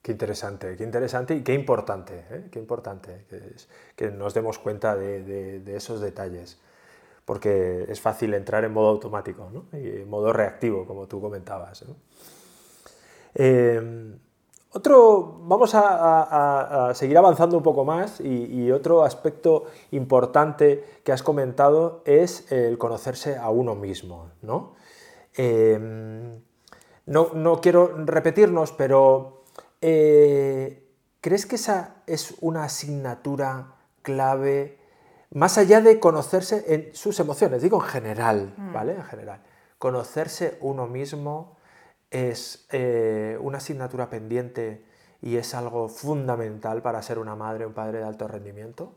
[0.01, 3.55] Qué interesante, qué interesante y qué importante, qué importante que,
[3.95, 6.60] que, nos demos cuenta de, de, de esos detalles
[7.25, 9.65] porque es fácil entrar en modo automático ¿no?
[9.77, 11.83] y en modo reactivo, como tú comentabas.
[13.33, 14.15] Eh,
[14.71, 22.01] otro, vamos a, seguir avanzando un poco más y, otro aspecto importante que has comentado
[22.05, 24.31] es el conocerse a uno mismo.
[24.41, 24.73] ¿no?
[25.38, 26.39] Eh,
[27.05, 29.43] no, quiero repetirnos, pero
[29.79, 30.89] eh,
[31.21, 34.77] ¿crees que esa es una asignatura clave
[35.36, 38.74] más allá de conocerse en sus emociones, digo en general, mm.
[38.74, 38.93] ¿vale?
[38.93, 39.41] En general.
[39.78, 41.58] Conocerse uno mismo
[42.10, 44.86] es eh, una asignatura pendiente
[45.21, 48.93] y es algo fundamental para ser una madre o un padre de alto rendimiento.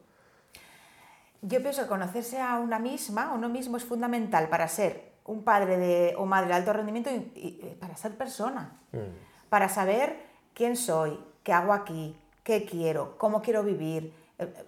[1.42, 5.76] Yo pienso que conocerse a una misma, uno mismo es fundamental para ser un padre
[5.76, 9.48] de, o madre de alto rendimiento y, para ser persona, mm.
[9.48, 10.20] para saber
[10.54, 14.14] quién soy, qué hago aquí, qué quiero, cómo quiero vivir,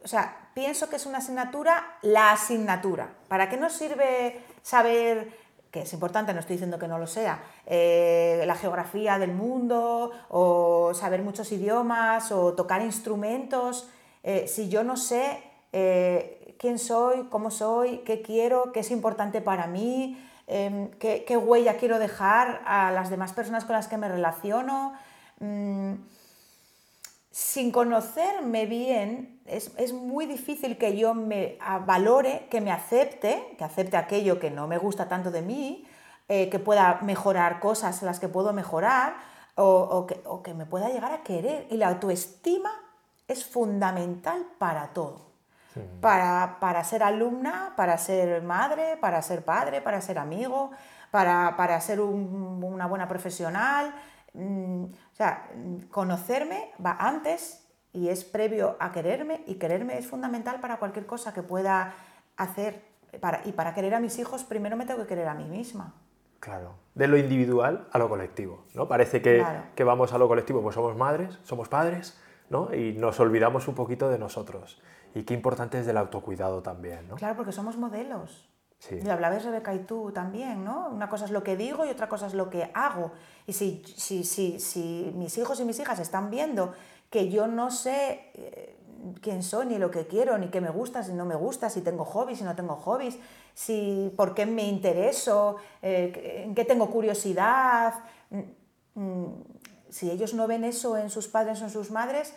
[0.03, 3.09] o sea, pienso que es una asignatura, la asignatura.
[3.29, 5.33] ¿Para qué nos sirve saber,
[5.71, 10.11] que es importante, no estoy diciendo que no lo sea, eh, la geografía del mundo
[10.29, 13.89] o saber muchos idiomas o tocar instrumentos,
[14.25, 19.41] eh, si yo no sé eh, quién soy, cómo soy, qué quiero, qué es importante
[19.41, 24.09] para mí, em, qué, huella quiero dejar a las demás personas con las que me
[24.09, 24.95] relaciono?
[25.39, 25.95] Mm,
[27.31, 33.97] sin conocerme bien, es, muy difícil que yo me valore, que me acepte, que acepte
[33.97, 35.87] aquello que no me gusta tanto de mí,
[36.29, 39.15] eh, que pueda mejorar cosas las que puedo mejorar
[39.57, 40.07] o,
[40.43, 41.67] que, me pueda llegar a querer.
[41.71, 42.71] Y la autoestima
[43.29, 45.31] es fundamental para todo.
[46.01, 50.73] Para, para ser alumna, para ser madre, para ser padre, para ser amigo,
[51.11, 53.95] para, ser una buena profesional.
[55.21, 55.51] Sea,
[55.91, 61.35] conocerme va antes y es previo a quererme y quererme es fundamental para cualquier cosa
[61.35, 61.93] que pueda
[62.39, 62.83] hacer.
[63.21, 65.93] Para, y para querer a mis hijos, primero me tengo que querer a mí misma.
[66.39, 68.89] Claro, de lo individual a lo colectivo, ¿no?
[68.89, 72.75] Parece que, que vamos a lo colectivo, pues somos madres, somos padres, ¿no?
[72.75, 74.81] Y nos olvidamos un poquito de nosotros.
[75.15, 77.17] Y qué importante es del autocuidado también, ¿no?
[77.17, 78.50] Claro, porque somos modelos.
[78.81, 78.99] Sí.
[79.05, 80.89] Y hablabas, Rebeca, y tú también, ¿no?
[80.89, 83.13] Una cosa es lo que digo y otra cosa es lo que hago.
[83.47, 86.73] Y si, si, si, si mis hijos y mis hijas están viendo
[87.11, 88.77] que yo no sé eh,
[89.21, 91.83] quién soy, ni lo que quiero, ni qué me gusta, si no me gusta, si
[91.83, 93.19] tengo hobbies, si no tengo hobbies,
[93.55, 97.95] si por qué me intereso, eh, en qué tengo curiosidad.
[98.31, 99.45] Mm, mm,
[99.91, 102.35] si ellos no ven eso en sus padres o en sus madres,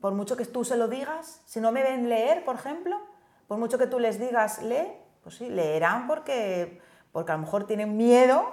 [0.00, 2.98] por mucho que tú se lo digas, si no me ven leer, por ejemplo,
[3.46, 4.88] por mucho que tú les digas lee,
[5.24, 8.52] pues sí, leerán porque, porque a lo mejor tienen miedo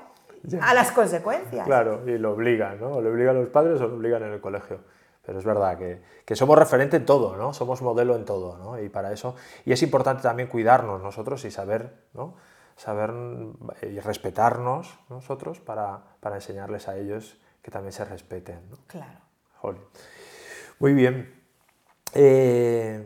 [0.62, 1.65] a las consecuencias.
[1.65, 2.99] Claro, y lo obligan, ¿no?
[3.01, 4.79] lo obligan los padres o lo obligan en el colegio.
[5.23, 7.53] Pero es verdad que, que, somos referente en todo, ¿no?
[7.53, 8.81] Somos modelo en todo, ¿no?
[8.81, 12.34] Y para eso, y es importante también cuidarnos nosotros y saber, ¿no?
[12.75, 13.12] Saber
[13.84, 18.77] y respetarnos nosotros para, para enseñarles a ellos que también se respeten, ¿no?
[18.88, 19.19] Claro.
[20.79, 21.31] Muy bien.
[22.13, 23.05] Eh,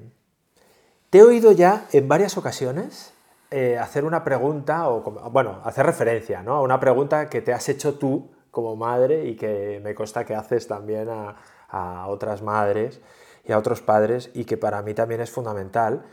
[1.09, 3.13] te he oído ya en varias ocasiones
[3.57, 4.99] eh, hacer una pregunta, o
[5.31, 6.55] bueno, hacer referencia ¿no?
[6.55, 10.35] a una pregunta que te has hecho tú como madre y que me consta que
[10.35, 11.37] haces también a,
[11.69, 12.99] a otras madres
[13.45, 16.03] y a otros padres y que para mí también es fundamental,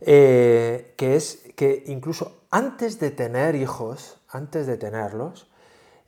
[0.00, 5.48] eh, que es que incluso antes de tener hijos, antes de tenerlos,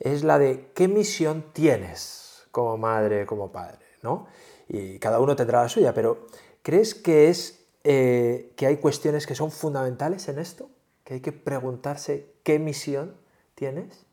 [0.01, 4.27] es la de qué misión tienes como madre, como padre, ¿no?
[4.66, 6.27] Y cada uno tendrá la suya, pero
[6.64, 7.58] ¿crees que es
[7.90, 10.68] eh, que hay cuestiones que son fundamentales en esto?
[11.05, 13.16] Que hay que preguntarse qué misión
[13.55, 14.05] tienes.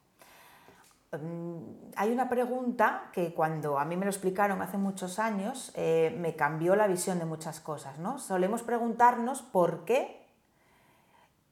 [1.12, 6.16] Mm, hay una pregunta que cuando a mí me lo explicaron hace muchos años eh,
[6.22, 8.00] me cambió la visión de muchas cosas.
[8.00, 8.18] ¿no?
[8.18, 10.26] Solemos preguntarnos por qué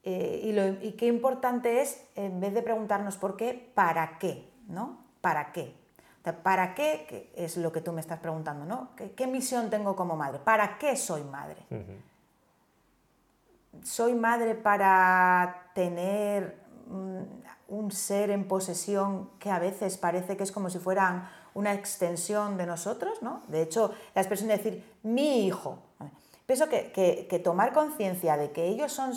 [0.03, 4.49] eh, y, qué importante es, en vez de preguntarnos por qué, para qué.
[4.69, 5.03] ¿no?
[5.19, 5.75] ¿Para qué?
[6.41, 7.33] ¿Para qué?
[7.35, 8.91] es lo que tú me estás preguntando, ¿no?
[8.95, 10.39] ¿Qué, misión tengo como madre?
[10.39, 11.65] ¿Para qué soy madre?
[13.83, 16.61] ¿Soy madre para tener
[17.67, 22.57] un ser en posesión que a veces parece que es como si fueran una extensión
[22.57, 23.43] de nosotros, ¿no?
[23.47, 25.79] De hecho, la expresión de decir mi hijo.
[26.45, 29.13] Pienso que, tomar conciencia de que ellos son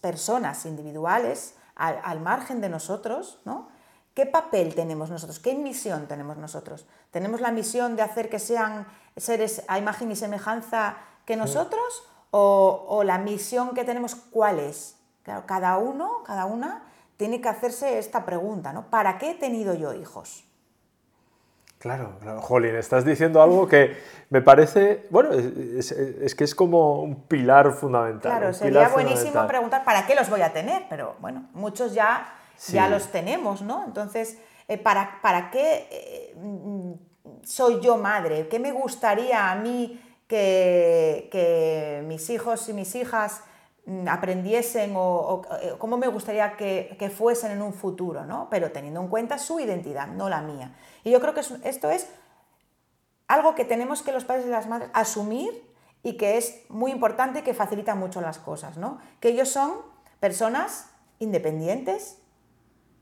[0.00, 3.68] personas individuales al, margen de nosotros, ¿no?
[4.14, 5.38] ¿Qué papel tenemos nosotros?
[5.38, 6.86] ¿Qué misión tenemos nosotros?
[7.10, 12.08] ¿Tenemos la misión de hacer que sean seres a imagen y semejanza que nosotros?
[12.38, 14.98] O, o, la misión que tenemos cuál es?
[15.22, 16.82] Claro, cada uno, cada una
[17.16, 18.90] tiene que hacerse esta pregunta, ¿no?
[18.90, 20.44] ¿Para qué he tenido yo hijos?
[21.78, 23.96] Claro, claro, Jolín, estás diciendo algo que
[24.28, 28.32] me parece, bueno, es, que es como un pilar fundamental.
[28.32, 32.34] Claro, sería buenísimo preguntar para qué los voy a tener, pero bueno, muchos ya,
[32.68, 33.84] ya los tenemos, ¿no?
[33.84, 36.34] Entonces, eh, ¿para, ¿para, qué eh,
[37.44, 38.48] soy yo madre?
[38.48, 43.42] ¿Qué me gustaría a mí que, que mis hijos y mis hijas
[43.88, 48.48] Mm, aprendiesen o, eh, cómo me gustaría que, fuesen en un futuro, ¿no?
[48.50, 50.74] pero teniendo en cuenta su identidad, no la mía.
[51.04, 52.08] Y yo creo que esto es
[53.28, 57.40] algo que tenemos que los padres y las madres asumir y que es muy importante
[57.40, 58.98] y que facilita mucho las cosas, ¿no?
[59.20, 59.74] que ellos son
[60.18, 62.18] personas independientes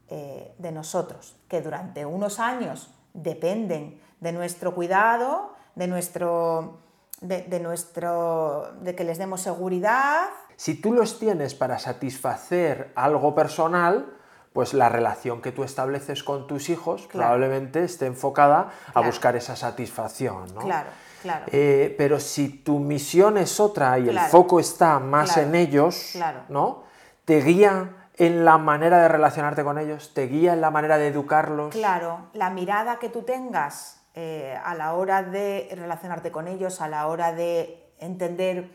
[0.09, 6.84] eh, de nosotros, que durante unos años dependen de nuestro cuidado, de nuestro,
[7.21, 14.13] de nuestro, de que les demos seguridad, si tú los tienes para satisfacer algo personal,
[14.53, 19.57] pues la relación que tú estableces con tus hijos probablemente esté enfocada a buscar esa
[19.57, 20.55] satisfacción.
[20.55, 20.61] ¿no?
[20.61, 20.91] Claro,
[21.23, 21.47] claro.
[21.51, 26.17] Eh, pero si tu misión es otra y el foco está más en ellos,
[26.49, 26.85] ¿no?
[27.25, 31.09] te guía en la manera de relacionarte con ellos, te guía en la manera de
[31.09, 31.75] educarlos.
[31.75, 36.89] Claro, la mirada que tú tengas eh, a la hora de relacionarte con ellos, a
[36.89, 38.71] la hora de entender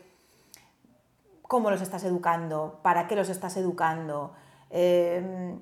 [1.42, 4.34] cómo los estás educando, para qué los estás educando,
[4.68, 5.58] em,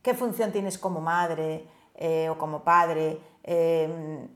[0.00, 4.28] qué función tienes como madre eh, o como padre, em,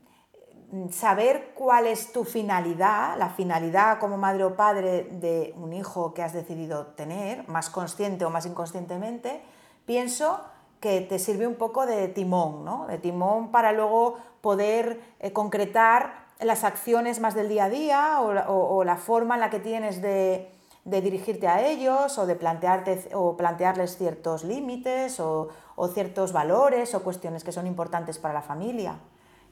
[0.91, 6.21] saber cuál es tu finalidad, la finalidad como madre o padre de un hijo que
[6.21, 9.41] has decidido tener, más consciente o más inconscientemente,
[9.85, 10.41] pienso
[10.81, 12.87] que te sirve un poco de timón, ¿no?
[12.87, 18.83] de timón para luego poder eh, concretar las acciones más del día a día o
[18.83, 20.49] la forma en la que tienes de,
[20.83, 25.49] dirigirte a ellos o de plantearte, o plantearles ciertos límites o,
[25.93, 28.97] ciertos valores o cuestiones que son importantes para la familia.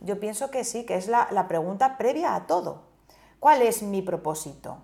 [0.02, 2.82] Yo pienso que sí, que es la, pregunta previa a todo.
[3.40, 4.78] ¿Cuál es mi propósito?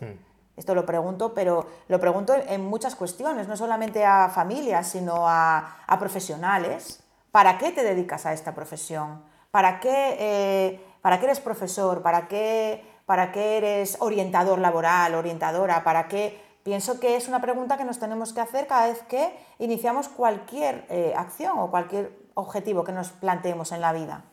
[0.00, 0.27] Hmm.
[0.58, 5.76] Esto lo pregunto, pero lo pregunto en muchas cuestiones, no solamente a familias, sino a,
[5.98, 7.00] profesionales.
[7.30, 9.22] ¿Para qué te dedicas a esta profesión?
[9.50, 12.02] ¿Para qué, eh, ¿para qué eres profesor?
[12.02, 15.82] ¿Para qué ¿Para qué eres orientador laboral, orientadora?
[15.82, 16.38] ¿Para qué?
[16.62, 20.84] Pienso que es una pregunta que nos tenemos que hacer cada vez que iniciamos cualquier
[20.90, 24.24] eh, acción o cualquier objetivo que nos planteemos en la vida.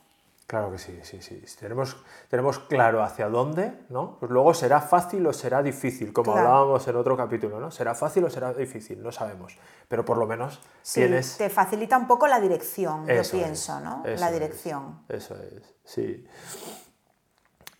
[0.47, 1.41] Claro que sí, sí, sí.
[1.59, 1.97] Tenemos,
[2.29, 4.17] tenemos claro hacia dónde, ¿no?
[4.19, 7.71] Pues luego será fácil o será difícil, como hablábamos en otro capítulo, ¿no?
[7.71, 9.57] Será fácil o será difícil, no sabemos.
[9.87, 11.37] Pero por lo menos sí, tienes.
[11.37, 14.03] Te facilita un poco la dirección, yo pienso, ¿no?
[14.05, 15.03] La dirección.
[15.09, 16.27] eso es, sí.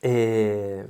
[0.02, 0.88] Eh,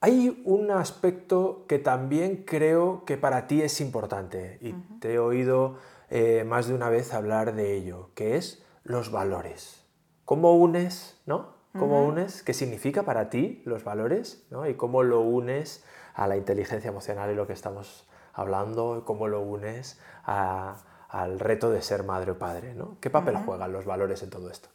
[0.00, 5.76] hay un aspecto que también creo que para ti es importante y te he oído
[6.10, 9.84] eh, más de una vez hablar de ello, que es los valores.
[10.24, 11.54] ¿Cómo unes, no?
[11.76, 12.44] ¿Cómo unes?
[12.44, 14.46] ¿Qué significa para ti los valores?
[14.70, 19.02] ¿Y cómo lo unes a la inteligencia emocional y lo que estamos hablando?
[19.04, 22.74] ¿Cómo lo unes al reto de ser madre o padre?
[22.74, 22.96] ¿no?
[23.00, 24.68] ¿Qué papel juegan los valores en todo esto?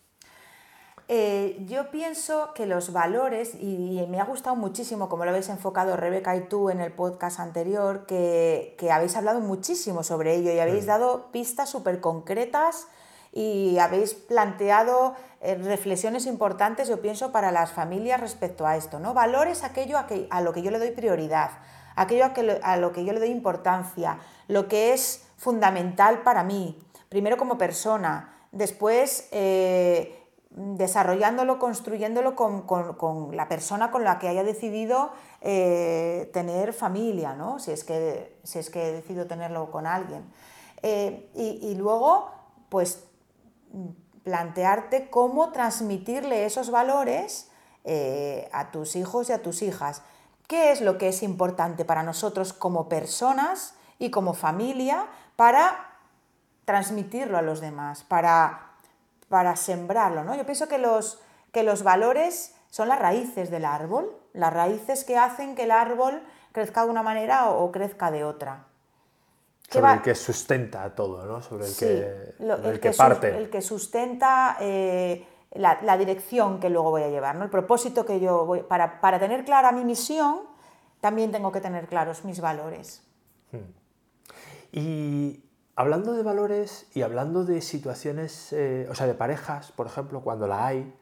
[1.11, 5.97] Eh, yo pienso que los valores, y, me ha gustado muchísimo como lo habéis enfocado
[5.97, 10.85] Rebeca y tú en el podcast anterior, que, habéis hablado muchísimo sobre ello y habéis
[10.85, 12.87] dado pistas súper concretas
[13.33, 18.99] y habéis planteado eh, reflexiones importantes, yo pienso, para las familias respecto a esto.
[18.99, 19.15] ¿no?
[19.15, 21.49] Valores aquello a, a lo que yo le doy prioridad,
[21.95, 26.43] aquello a, que, a lo que yo le doy importancia, lo que es fundamental para
[26.43, 26.77] mí,
[27.09, 29.27] primero como persona, después...
[29.31, 30.17] Eh,
[30.49, 37.59] desarrollándolo, construyéndolo con, la persona con la que haya decidido eh, tener familia, ¿no?
[37.59, 40.23] si, es que, si es que he decidido tenerlo con alguien.
[40.81, 42.31] Eh, y, luego,
[42.69, 43.03] pues,
[44.23, 47.49] plantearte cómo transmitirle esos valores
[47.83, 50.01] eh, a tus hijos y a tus hijas.
[50.47, 55.89] ¿Qué es lo que es importante para nosotros como personas y como familia para
[56.65, 58.68] transmitirlo a los demás, para
[59.29, 60.23] para sembrarlo.
[60.23, 60.35] ¿no?
[60.35, 65.17] Yo pienso que los, que los valores son las raíces del árbol, las raíces que
[65.17, 68.65] hacen que el árbol crezca de una manera o, crezca de otra.
[69.69, 71.41] Sobre el que sustenta todo, ¿no?
[71.43, 73.37] Sobre el que, el, que, parte.
[73.37, 77.43] El que sustenta eh, la, dirección que luego voy a llevar, ¿no?
[77.43, 78.63] El propósito que yo voy...
[78.63, 80.41] Para, para tener clara mi misión,
[81.01, 83.03] también tengo que tener claros mis valores.
[83.51, 83.57] Hmm.
[84.71, 85.43] Y
[85.79, 90.45] Hablando de valores y hablando de situaciones, eh, o sea, de parejas, por ejemplo, cuando
[90.45, 90.93] la hay,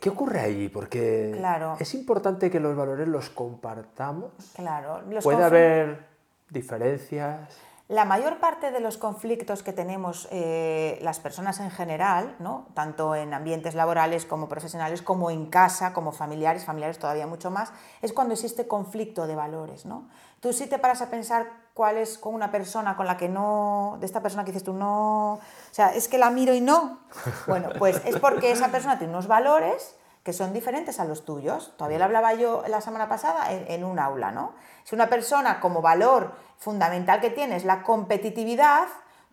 [0.00, 0.68] ¿qué ocurre ahí?
[0.68, 1.36] Porque
[1.80, 4.30] es importante que los valores los compartamos.
[4.54, 5.02] Claro.
[5.24, 6.06] Puede haber
[6.50, 7.48] diferencias.
[7.88, 12.68] La mayor parte de los conflictos que tenemos eh, las personas en general, ¿no?
[12.74, 17.72] tanto en ambientes laborales como profesionales, como en casa, como familiares, familiares todavía mucho más,
[18.02, 19.84] es cuando existe conflicto de valores.
[19.84, 20.08] ¿no?
[20.38, 23.96] Tú sí te paras a pensar cuál es con una persona con la que no,
[23.98, 25.40] de esta persona que dices tú, no, o
[25.72, 27.00] sea, es que la miro y no.
[27.48, 31.74] Bueno, pues es porque esa persona tiene unos valores que son diferentes a los tuyos.
[31.76, 34.54] Todavía lo hablaba yo la semana pasada en, un aula, ¿no?
[34.84, 38.86] Si una persona como valor fundamental que tiene es la competitividad,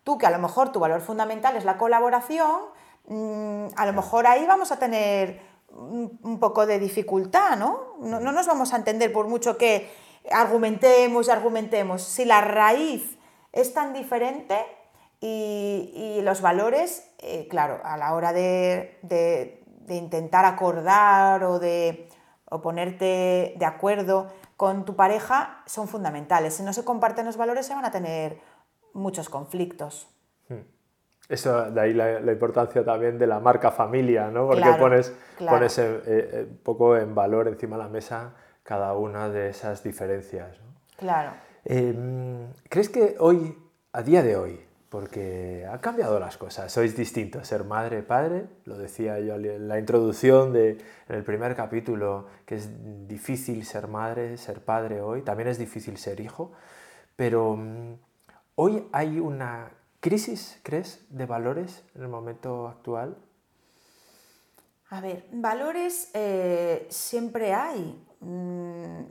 [0.04, 2.60] tú que a lo mejor tu valor fundamental es la colaboración,
[3.06, 7.94] mm, a lo mejor ahí vamos a tener un, poco de dificultad, ¿no?
[8.00, 8.20] ¿no?
[8.20, 8.32] ¿no?
[8.32, 9.90] nos vamos a entender por mucho que
[10.30, 12.02] argumentemos y argumentemos.
[12.02, 13.18] Si la raíz
[13.52, 14.56] es tan diferente
[15.20, 18.98] y, los valores, eh, claro, a la hora de,
[19.88, 22.08] intentar acordar o de
[22.62, 26.54] ponerte de acuerdo con tu pareja, son fundamentales.
[26.54, 28.38] Si no se comparten los valores, se van a tener
[28.92, 30.08] muchos conflictos.
[30.48, 30.60] Hmm.
[31.28, 34.46] Eso, de ahí la, importancia también de la marca familia, ¿no?
[34.46, 39.28] Porque pones, pones un eh, eh, poco en valor encima de la mesa cada una
[39.28, 40.56] de esas diferencias.
[40.96, 41.32] Claro.
[41.64, 43.56] Em, ¿Crees que hoy,
[43.92, 48.76] a día de hoy, porque han cambiado las cosas, sois distintos, ser madre, padre, lo
[48.76, 50.72] decía yo en la introducción de,
[51.08, 52.68] en el primer capítulo, que es
[53.08, 56.52] difícil ser madre, ser padre hoy, también es difícil ser hijo,
[57.16, 57.94] pero mm,
[58.56, 63.16] hoy hay una crisis, ¿crees, de valores en el momento actual?
[64.90, 68.04] A ver, valores eh, siempre hay.
[68.22, 69.02] Mm,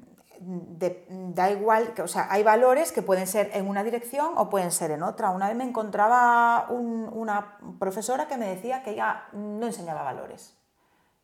[1.35, 4.89] da igual, o sea, hay valores que pueden ser en una dirección o pueden ser
[4.89, 5.29] en otra.
[5.29, 10.57] Una vez me encontraba una profesora que me decía que ella no enseñaba valores.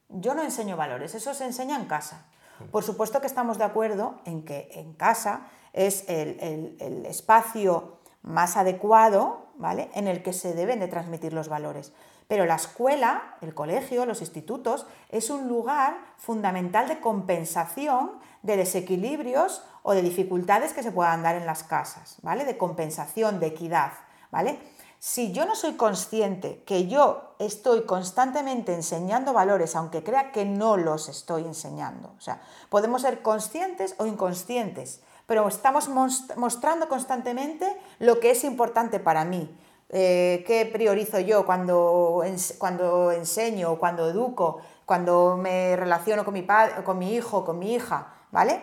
[0.09, 2.27] Yo no enseño valores, eso se enseña en casa.
[2.71, 9.47] Por supuesto que estamos de acuerdo en que en casa es el, espacio más adecuado
[9.55, 9.89] ¿vale?
[9.93, 11.93] en el que se deben de transmitir los valores.
[12.27, 18.11] Pero la escuela, el colegio, los institutos, es un lugar fundamental de compensación
[18.43, 22.43] de desequilibrios o de dificultades que se puedan dar en las casas, ¿vale?
[22.43, 23.93] De compensación, de equidad,
[24.31, 24.59] ¿vale?
[24.99, 30.75] Si yo no soy consciente que yo estoy constantemente enseñando valores, aunque crea que no
[30.75, 38.19] los estoy enseñando, o sea, podemos ser conscientes o inconscientes, pero estamos mostrando constantemente lo
[38.19, 39.55] que es importante para mí,
[39.89, 42.21] eh, qué priorizo yo cuando,
[42.57, 47.73] cuando enseño, cuando educo, cuando me relaciono con mi, padre, con mi hijo, con mi
[47.73, 48.61] hija, ¿vale?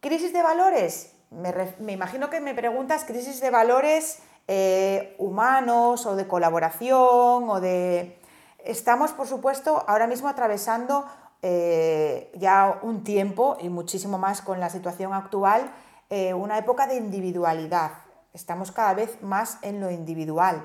[0.00, 6.16] Crisis de valores, me, me imagino que me preguntas crisis de valores eh, humanos o
[6.16, 8.18] de colaboración o de...
[8.64, 11.06] Estamos, por supuesto, ahora mismo atravesando
[11.42, 15.72] eh, ya un tiempo y muchísimo más con la situación actual,
[16.08, 18.05] una época de individualidad.
[18.36, 20.62] Estamos cada vez más en lo individual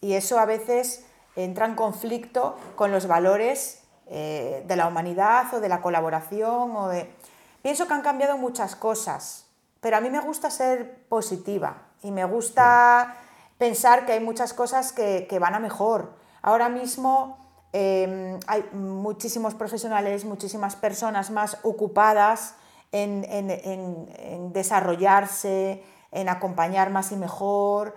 [0.00, 1.04] y eso a veces
[1.36, 7.14] entra en conflicto con los valores de la humanidad o de la colaboración o de...
[7.60, 9.46] Pienso que han cambiado muchas cosas,
[9.82, 13.16] pero a mí me gusta ser positiva y me gusta
[13.58, 16.14] pensar que hay muchas cosas que, van a mejor.
[16.40, 17.36] Ahora mismo
[17.74, 22.54] em, hay muchísimos profesionales, muchísimas personas más ocupadas
[22.92, 27.94] en, desarrollarse, en acompañar más y mejor,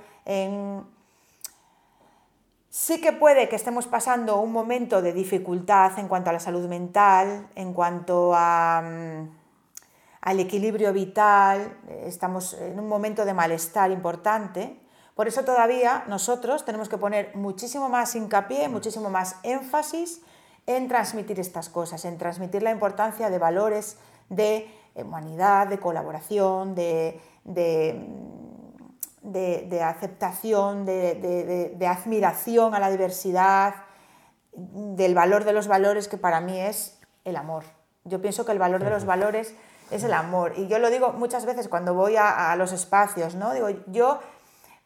[2.76, 6.68] Sí que puede que estemos pasando un momento de dificultad en cuanto a la salud
[6.68, 8.82] mental, en cuanto a...
[8.84, 9.30] Mm,
[10.22, 14.80] al equilibrio vital, estamos en un momento de malestar importante.
[15.14, 20.22] Por eso todavía nosotros tenemos que poner muchísimo más hincapié, muchísimo más énfasis
[20.66, 23.98] en transmitir estas cosas, en transmitir la importancia de valores
[24.30, 27.22] de humanidad, de colaboración, de,
[29.82, 33.76] aceptación, de admiración a la diversidad,
[34.56, 37.64] del valor de los valores que para mí es el amor.
[38.04, 39.56] Yo pienso que el valor de los valores
[39.92, 40.54] es el amor.
[40.58, 43.54] Y yo lo digo muchas veces cuando voy a, los espacios, ¿no?
[43.54, 44.20] Digo, yo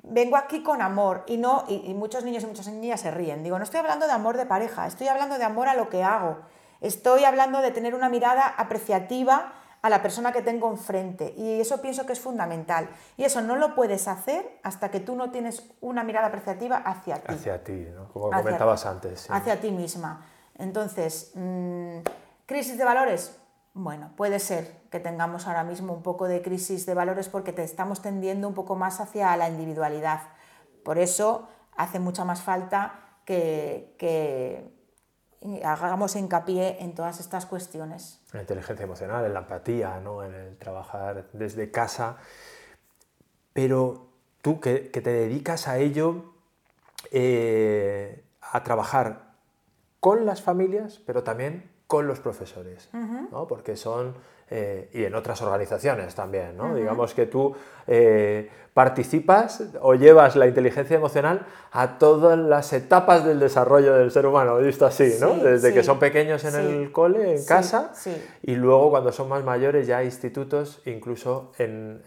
[0.04, 3.44] vengo aquí con amor y no y, muchos niños y muchas niñas se ríen.
[3.44, 6.04] Digo, no estoy hablando de amor de pareja, estoy hablando de amor a lo que
[6.04, 6.38] hago.
[6.80, 11.82] Estoy hablando de tener una mirada apreciativa a la persona que tengo enfrente y eso
[11.82, 12.90] pienso que es fundamental.
[13.16, 17.16] Y eso no lo puedes hacer hasta que tú no tienes una mirada apreciativa hacia
[17.18, 17.34] ti.
[17.34, 18.08] Hacia ti, ¿no?
[18.10, 19.30] como comentabas antes.
[19.30, 20.26] Hacia ti misma.
[20.58, 22.00] Entonces, mm,
[22.46, 23.38] crisis de valores,
[23.74, 27.64] bueno, puede ser que tengamos ahora mismo un poco de crisis de valores porque te
[27.64, 30.22] estamos tendiendo un poco más hacia la individualidad.
[30.84, 34.74] Por eso hace mucha más falta que,
[35.64, 38.20] hagamos hincapié en todas estas cuestiones.
[38.34, 40.24] La inteligencia emocional, en la empatía, ¿no?
[40.24, 42.18] en el trabajar desde casa.
[43.54, 44.08] Pero
[44.42, 46.34] tú que, te dedicas a ello,
[47.12, 49.34] eh, a trabajar
[50.00, 53.48] con las familias, pero también con los profesores, ¿no?
[53.48, 54.16] porque son,
[54.50, 56.74] eh, y en otras organizaciones también, ¿no?
[56.74, 57.54] digamos que tú
[57.86, 64.26] eh, participas o llevas la inteligencia emocional a todas las etapas del desarrollo del ser
[64.26, 65.34] humano, visto así, ¿no?
[65.34, 67.92] desde que son pequeños en el cole, en casa,
[68.42, 72.02] y luego cuando son más mayores ya institutos, incluso en,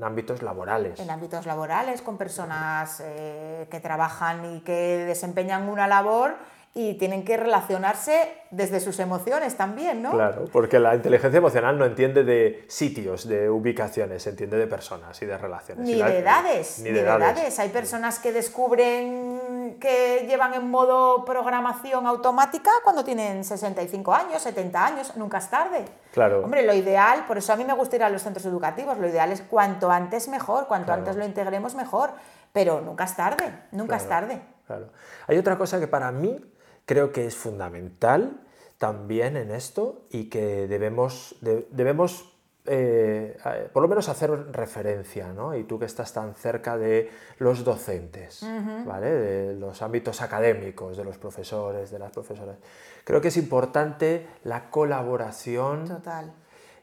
[0.00, 1.00] ámbitos laborales.
[1.00, 6.34] En ámbitos laborales, con personas eh, que trabajan y que desempeñan una labor
[6.76, 10.10] y tienen que relacionarse desde sus emociones también, ¿no?
[10.10, 15.26] Claro, porque la inteligencia emocional no entiende de sitios, de ubicaciones, entiende de personas y
[15.26, 15.86] de relaciones.
[15.86, 17.60] Ni de edades, ni, de, edades.
[17.60, 24.84] Hay personas que descubren que llevan en modo programación automática cuando tienen 65 años, 70
[24.84, 25.84] años, nunca es tarde.
[26.12, 26.42] Claro.
[26.42, 29.06] Hombre, lo ideal, por eso a mí me gusta ir a los centros educativos, lo
[29.06, 32.10] ideal es cuanto antes mejor, cuanto antes lo integremos mejor,
[32.52, 34.40] pero nunca es tarde, nunca es tarde.
[34.66, 34.88] Claro.
[35.28, 36.40] Hay otra cosa que para mí
[36.86, 38.40] creo que es fundamental
[38.78, 42.34] también en esto y que debemos, debemos
[42.66, 43.36] eh,
[43.72, 45.54] por lo menos hacer referencia, ¿no?
[45.54, 48.44] Y tú que estás tan cerca de los docentes,
[48.86, 49.10] ¿vale?
[49.10, 52.56] De los ámbitos académicos, de los profesores, de las profesoras.
[53.04, 55.86] Creo que es importante la colaboración.
[55.86, 56.32] Total.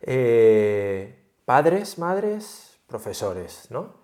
[0.02, 4.01] Eh, padres, madres, profesores, ¿no?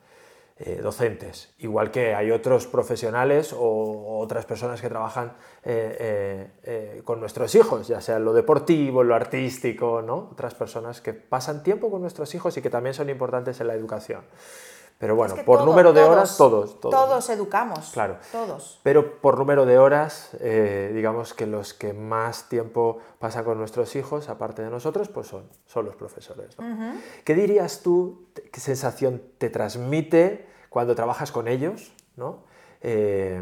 [0.60, 5.34] Eh, docentes, igual que hay otros profesionales o, otras personas que trabajan
[5.64, 10.30] eh, eh, con nuestros hijos, ya sea lo deportivo, lo artístico, ¿no?
[10.32, 13.76] otras personas que pasan tiempo con nuestros hijos y que también son importantes en la
[13.76, 14.24] educación.
[15.00, 16.80] Pero bueno, Es que por todo- número de horas, todos.
[16.80, 17.91] Todos, Todos educamos.
[17.91, 18.18] Claro.
[18.32, 18.80] Todos.
[18.82, 23.95] Pero por número de horas, eh, digamos que los que más tiempo pasan con nuestros
[23.95, 26.58] hijos, aparte de nosotros, pues son, son los profesores.
[26.58, 26.95] ¿no?
[27.24, 31.93] ¿Qué dirías tú, qué sensación te transmite cuando trabajas con ellos?
[32.16, 32.45] ¿no?
[32.82, 33.39] Eh,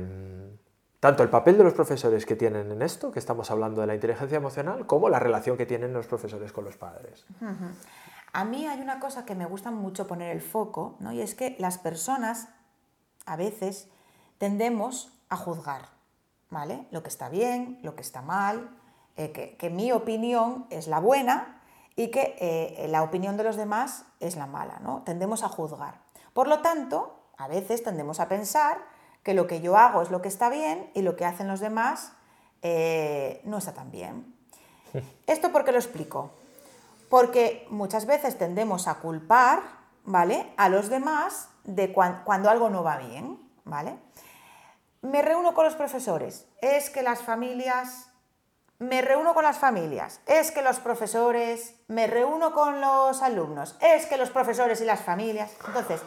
[0.99, 3.93] tanto el papel de los profesores que tienen en esto, que estamos hablando de la
[3.95, 7.25] inteligencia emocional, como la relación que tienen los profesores con los padres.
[8.35, 11.13] A mí hay una cosa que me gusta mucho poner el foco, ¿no?
[11.13, 12.49] Y es que las personas
[13.25, 13.87] a veces
[14.39, 15.87] tendemos a juzgar,
[16.49, 16.85] ¿vale?
[16.91, 18.77] Lo que está bien, lo que está mal,
[19.15, 21.61] eh, que, que mi opinión es la buena
[21.95, 25.03] y que eh, la opinión de los demás es la mala, ¿no?
[25.03, 26.01] Tendemos a juzgar.
[26.33, 28.79] Por lo tanto, a veces tendemos a pensar
[29.23, 31.61] que lo que yo hago es lo que está bien y lo que hacen los
[31.61, 32.11] demás
[32.63, 34.35] eh, no está tan bien.
[35.25, 36.31] ¿Esto por qué lo explico?
[37.09, 39.61] Porque muchas veces tendemos a culpar,
[40.03, 40.53] ¿vale?
[40.57, 43.97] A los demás de cuan- cuando algo no va bien, ¿vale?
[45.01, 48.09] Me reúno con los profesores, es que las familias,
[48.79, 54.05] me reúno con las familias, es que los profesores, me reúno con los alumnos, es
[54.07, 55.51] que los profesores y las familias.
[55.67, 56.01] Entonces,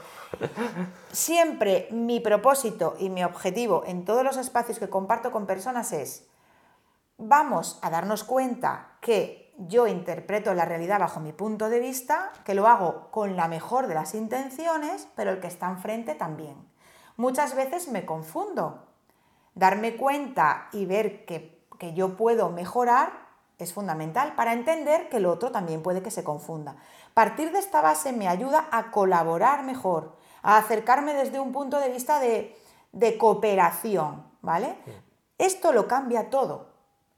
[1.13, 6.27] siempre mi propósito y mi objetivo en todos los espacios que comparto con personas es
[7.17, 12.55] vamos a darnos cuenta que yo interpreto la realidad bajo mi punto de vista, que
[12.55, 16.57] lo hago con la mejor de las intenciones, pero el que está enfrente también.
[17.17, 18.85] Muchas veces me confundo.
[19.55, 23.27] Darme cuenta y ver que, que yo puedo mejorar
[23.59, 26.77] es fundamental para entender que el otro también puede que se confunda.
[27.13, 31.91] Partir de esta base me ayuda a colaborar mejor, a acercarme desde un punto de
[31.91, 32.57] vista de,
[32.93, 34.77] de cooperación, ¿vale?
[35.39, 36.69] Esto lo cambia todo.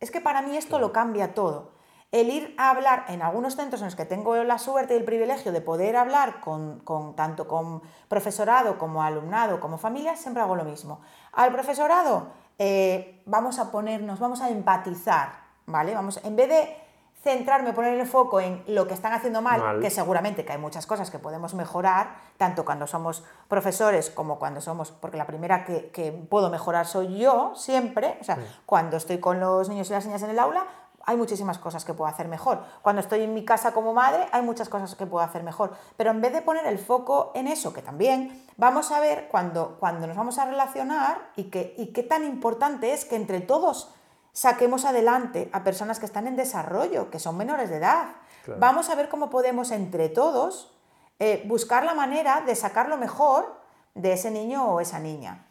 [0.00, 1.72] Es que para mí esto lo cambia todo.
[2.12, 5.04] El ir a hablar en algunos centros en los que tengo la suerte y el
[5.04, 10.56] privilegio de poder hablar con, con- tanto con profesorado como alumnado como familia, siempre hago
[10.56, 11.00] lo mismo.
[11.32, 15.34] Al profesorado eh, vamos a ponernos, vamos a empatizar,
[15.66, 15.94] ¿vale?
[15.94, 16.76] Vamos, en vez de
[17.22, 19.80] centrarme, poner el foco en lo que están haciendo mal, Mal.
[19.80, 24.60] que seguramente que hay muchas cosas que podemos mejorar, tanto cuando somos profesores como cuando
[24.62, 29.20] somos, porque la primera que, que puedo mejorar soy yo siempre, o sea, cuando estoy
[29.20, 30.64] con los niños y las niñas en el aula,
[31.06, 32.62] hay muchísimas cosas que puedo hacer mejor.
[32.82, 35.72] Cuando estoy en mi casa como madre, hay muchas cosas que puedo hacer mejor.
[35.96, 39.76] Pero en vez de poner el foco en eso, que también, vamos a ver cuando,
[39.80, 43.92] cuando nos vamos a relacionar y, que, y qué tan importante es que entre todos
[44.32, 48.08] saquemos adelante a personas que están en desarrollo, que son menores de edad.
[48.44, 48.60] Claro.
[48.60, 50.72] Vamos a ver cómo podemos entre todos
[51.18, 53.60] eh, buscar la manera de sacar lo mejor
[53.94, 55.46] de ese niño o esa niña.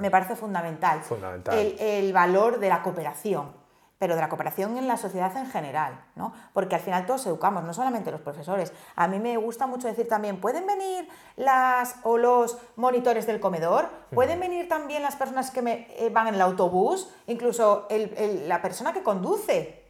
[0.00, 1.02] Me parece fundamental.
[1.02, 1.56] Fundamental.
[1.56, 3.52] El, el valor de la cooperación,
[3.98, 6.32] pero de la cooperación en la sociedad en general, ¿no?
[6.52, 8.72] Porque al final todos educamos, no solamente los profesores.
[8.94, 13.88] A mí me gusta mucho decir también, ¿pueden venir las o los monitores del comedor?
[14.14, 17.08] ¿Pueden venir también las personas que me, eh, van en el autobús?
[17.26, 19.82] Incluso el- el- la persona que conduce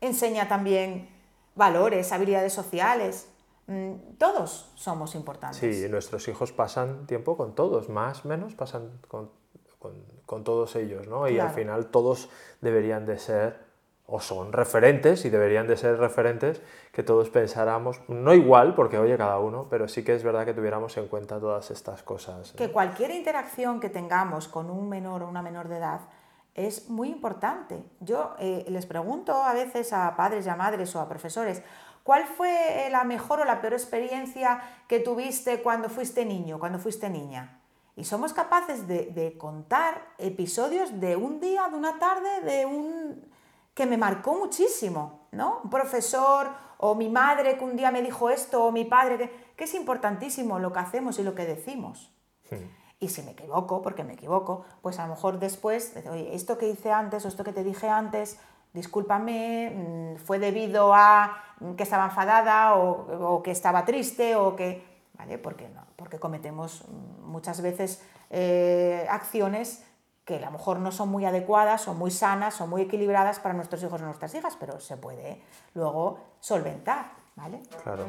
[0.00, 1.08] enseña también
[1.54, 3.28] valores, habilidades sociales.
[3.68, 5.58] Mm, Todos somos importantes.
[5.60, 9.30] Sí, nuestros hijos pasan tiempo con todos, más, menos, pasan con,
[9.78, 11.28] con- con todos ellos, ¿no?
[11.28, 12.30] Y al final todos
[12.62, 13.58] deberían de ser,
[14.06, 19.18] o son referentes, y deberían de ser referentes, que todos pensáramos, no igual, porque oye
[19.18, 22.54] cada uno, pero sí que es verdad que tuviéramos en cuenta todas estas cosas.
[22.54, 22.56] ¿no?
[22.56, 26.00] que cualquier interacción que tengamos con un menor o una menor de edad
[26.54, 27.84] es muy importante.
[28.00, 31.62] Yo eh, les pregunto a veces a padres y a madres o a profesores,
[32.04, 37.10] ¿cuál fue la mejor o la peor experiencia que tuviste cuando fuiste niño, cuando fuiste
[37.10, 37.58] niña?
[37.96, 43.30] Y somos capaces de, de contar episodios de un día, de una tarde, de un
[43.74, 45.60] que me marcó muchísimo, ¿no?
[45.64, 49.30] Un profesor o mi madre que un día me dijo esto o mi padre que,
[49.56, 52.12] que es importantísimo lo que hacemos y lo que decimos.
[52.98, 56.56] Y si me equivoco, porque me equivoco, pues a lo mejor después, de- oye, esto
[56.58, 58.38] que hice antes o esto que te dije antes,
[58.74, 61.42] discúlpame, mm, fue debido a
[61.76, 64.84] que estaba enfadada o, o que estaba triste o que...
[65.14, 65.38] ¿Vale?
[65.38, 65.82] Porque, no,
[66.12, 66.84] porque cometemos
[67.22, 69.82] muchas veces eh, acciones
[70.26, 73.54] que a lo mejor no son muy adecuadas o muy sanas o muy equilibradas para
[73.54, 75.40] nuestros hijos o nuestras hijas, pero se puede
[75.72, 77.62] luego solventar, ¿vale?
[77.82, 78.04] Claro.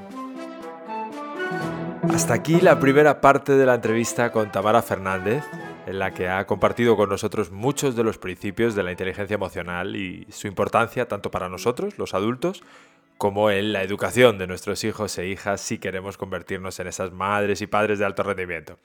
[2.13, 5.45] Hasta aquí la primera parte de la entrevista con Tamara Fernández,
[5.85, 9.95] en la que ha compartido con nosotros muchos de los principios de la inteligencia emocional
[9.95, 12.63] y su importancia tanto para nosotros, los adultos,
[13.23, 17.61] como en la educación de nuestros hijos e hijas si queremos convertirnos en esas madres
[17.61, 18.79] y padres de alto rendimiento.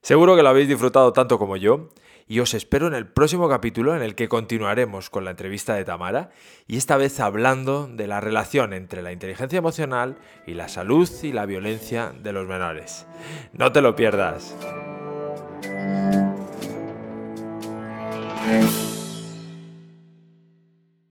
[0.00, 1.90] Seguro que lo habéis disfrutado tanto como yo
[2.26, 5.84] y os espero en el próximo capítulo en el que continuaremos con la entrevista de
[5.84, 6.30] Tamara
[6.66, 10.16] y esta vez hablando de la relación entre la inteligencia emocional
[10.46, 13.06] y la salud y la violencia de los menores.
[13.52, 14.56] No te lo pierdas.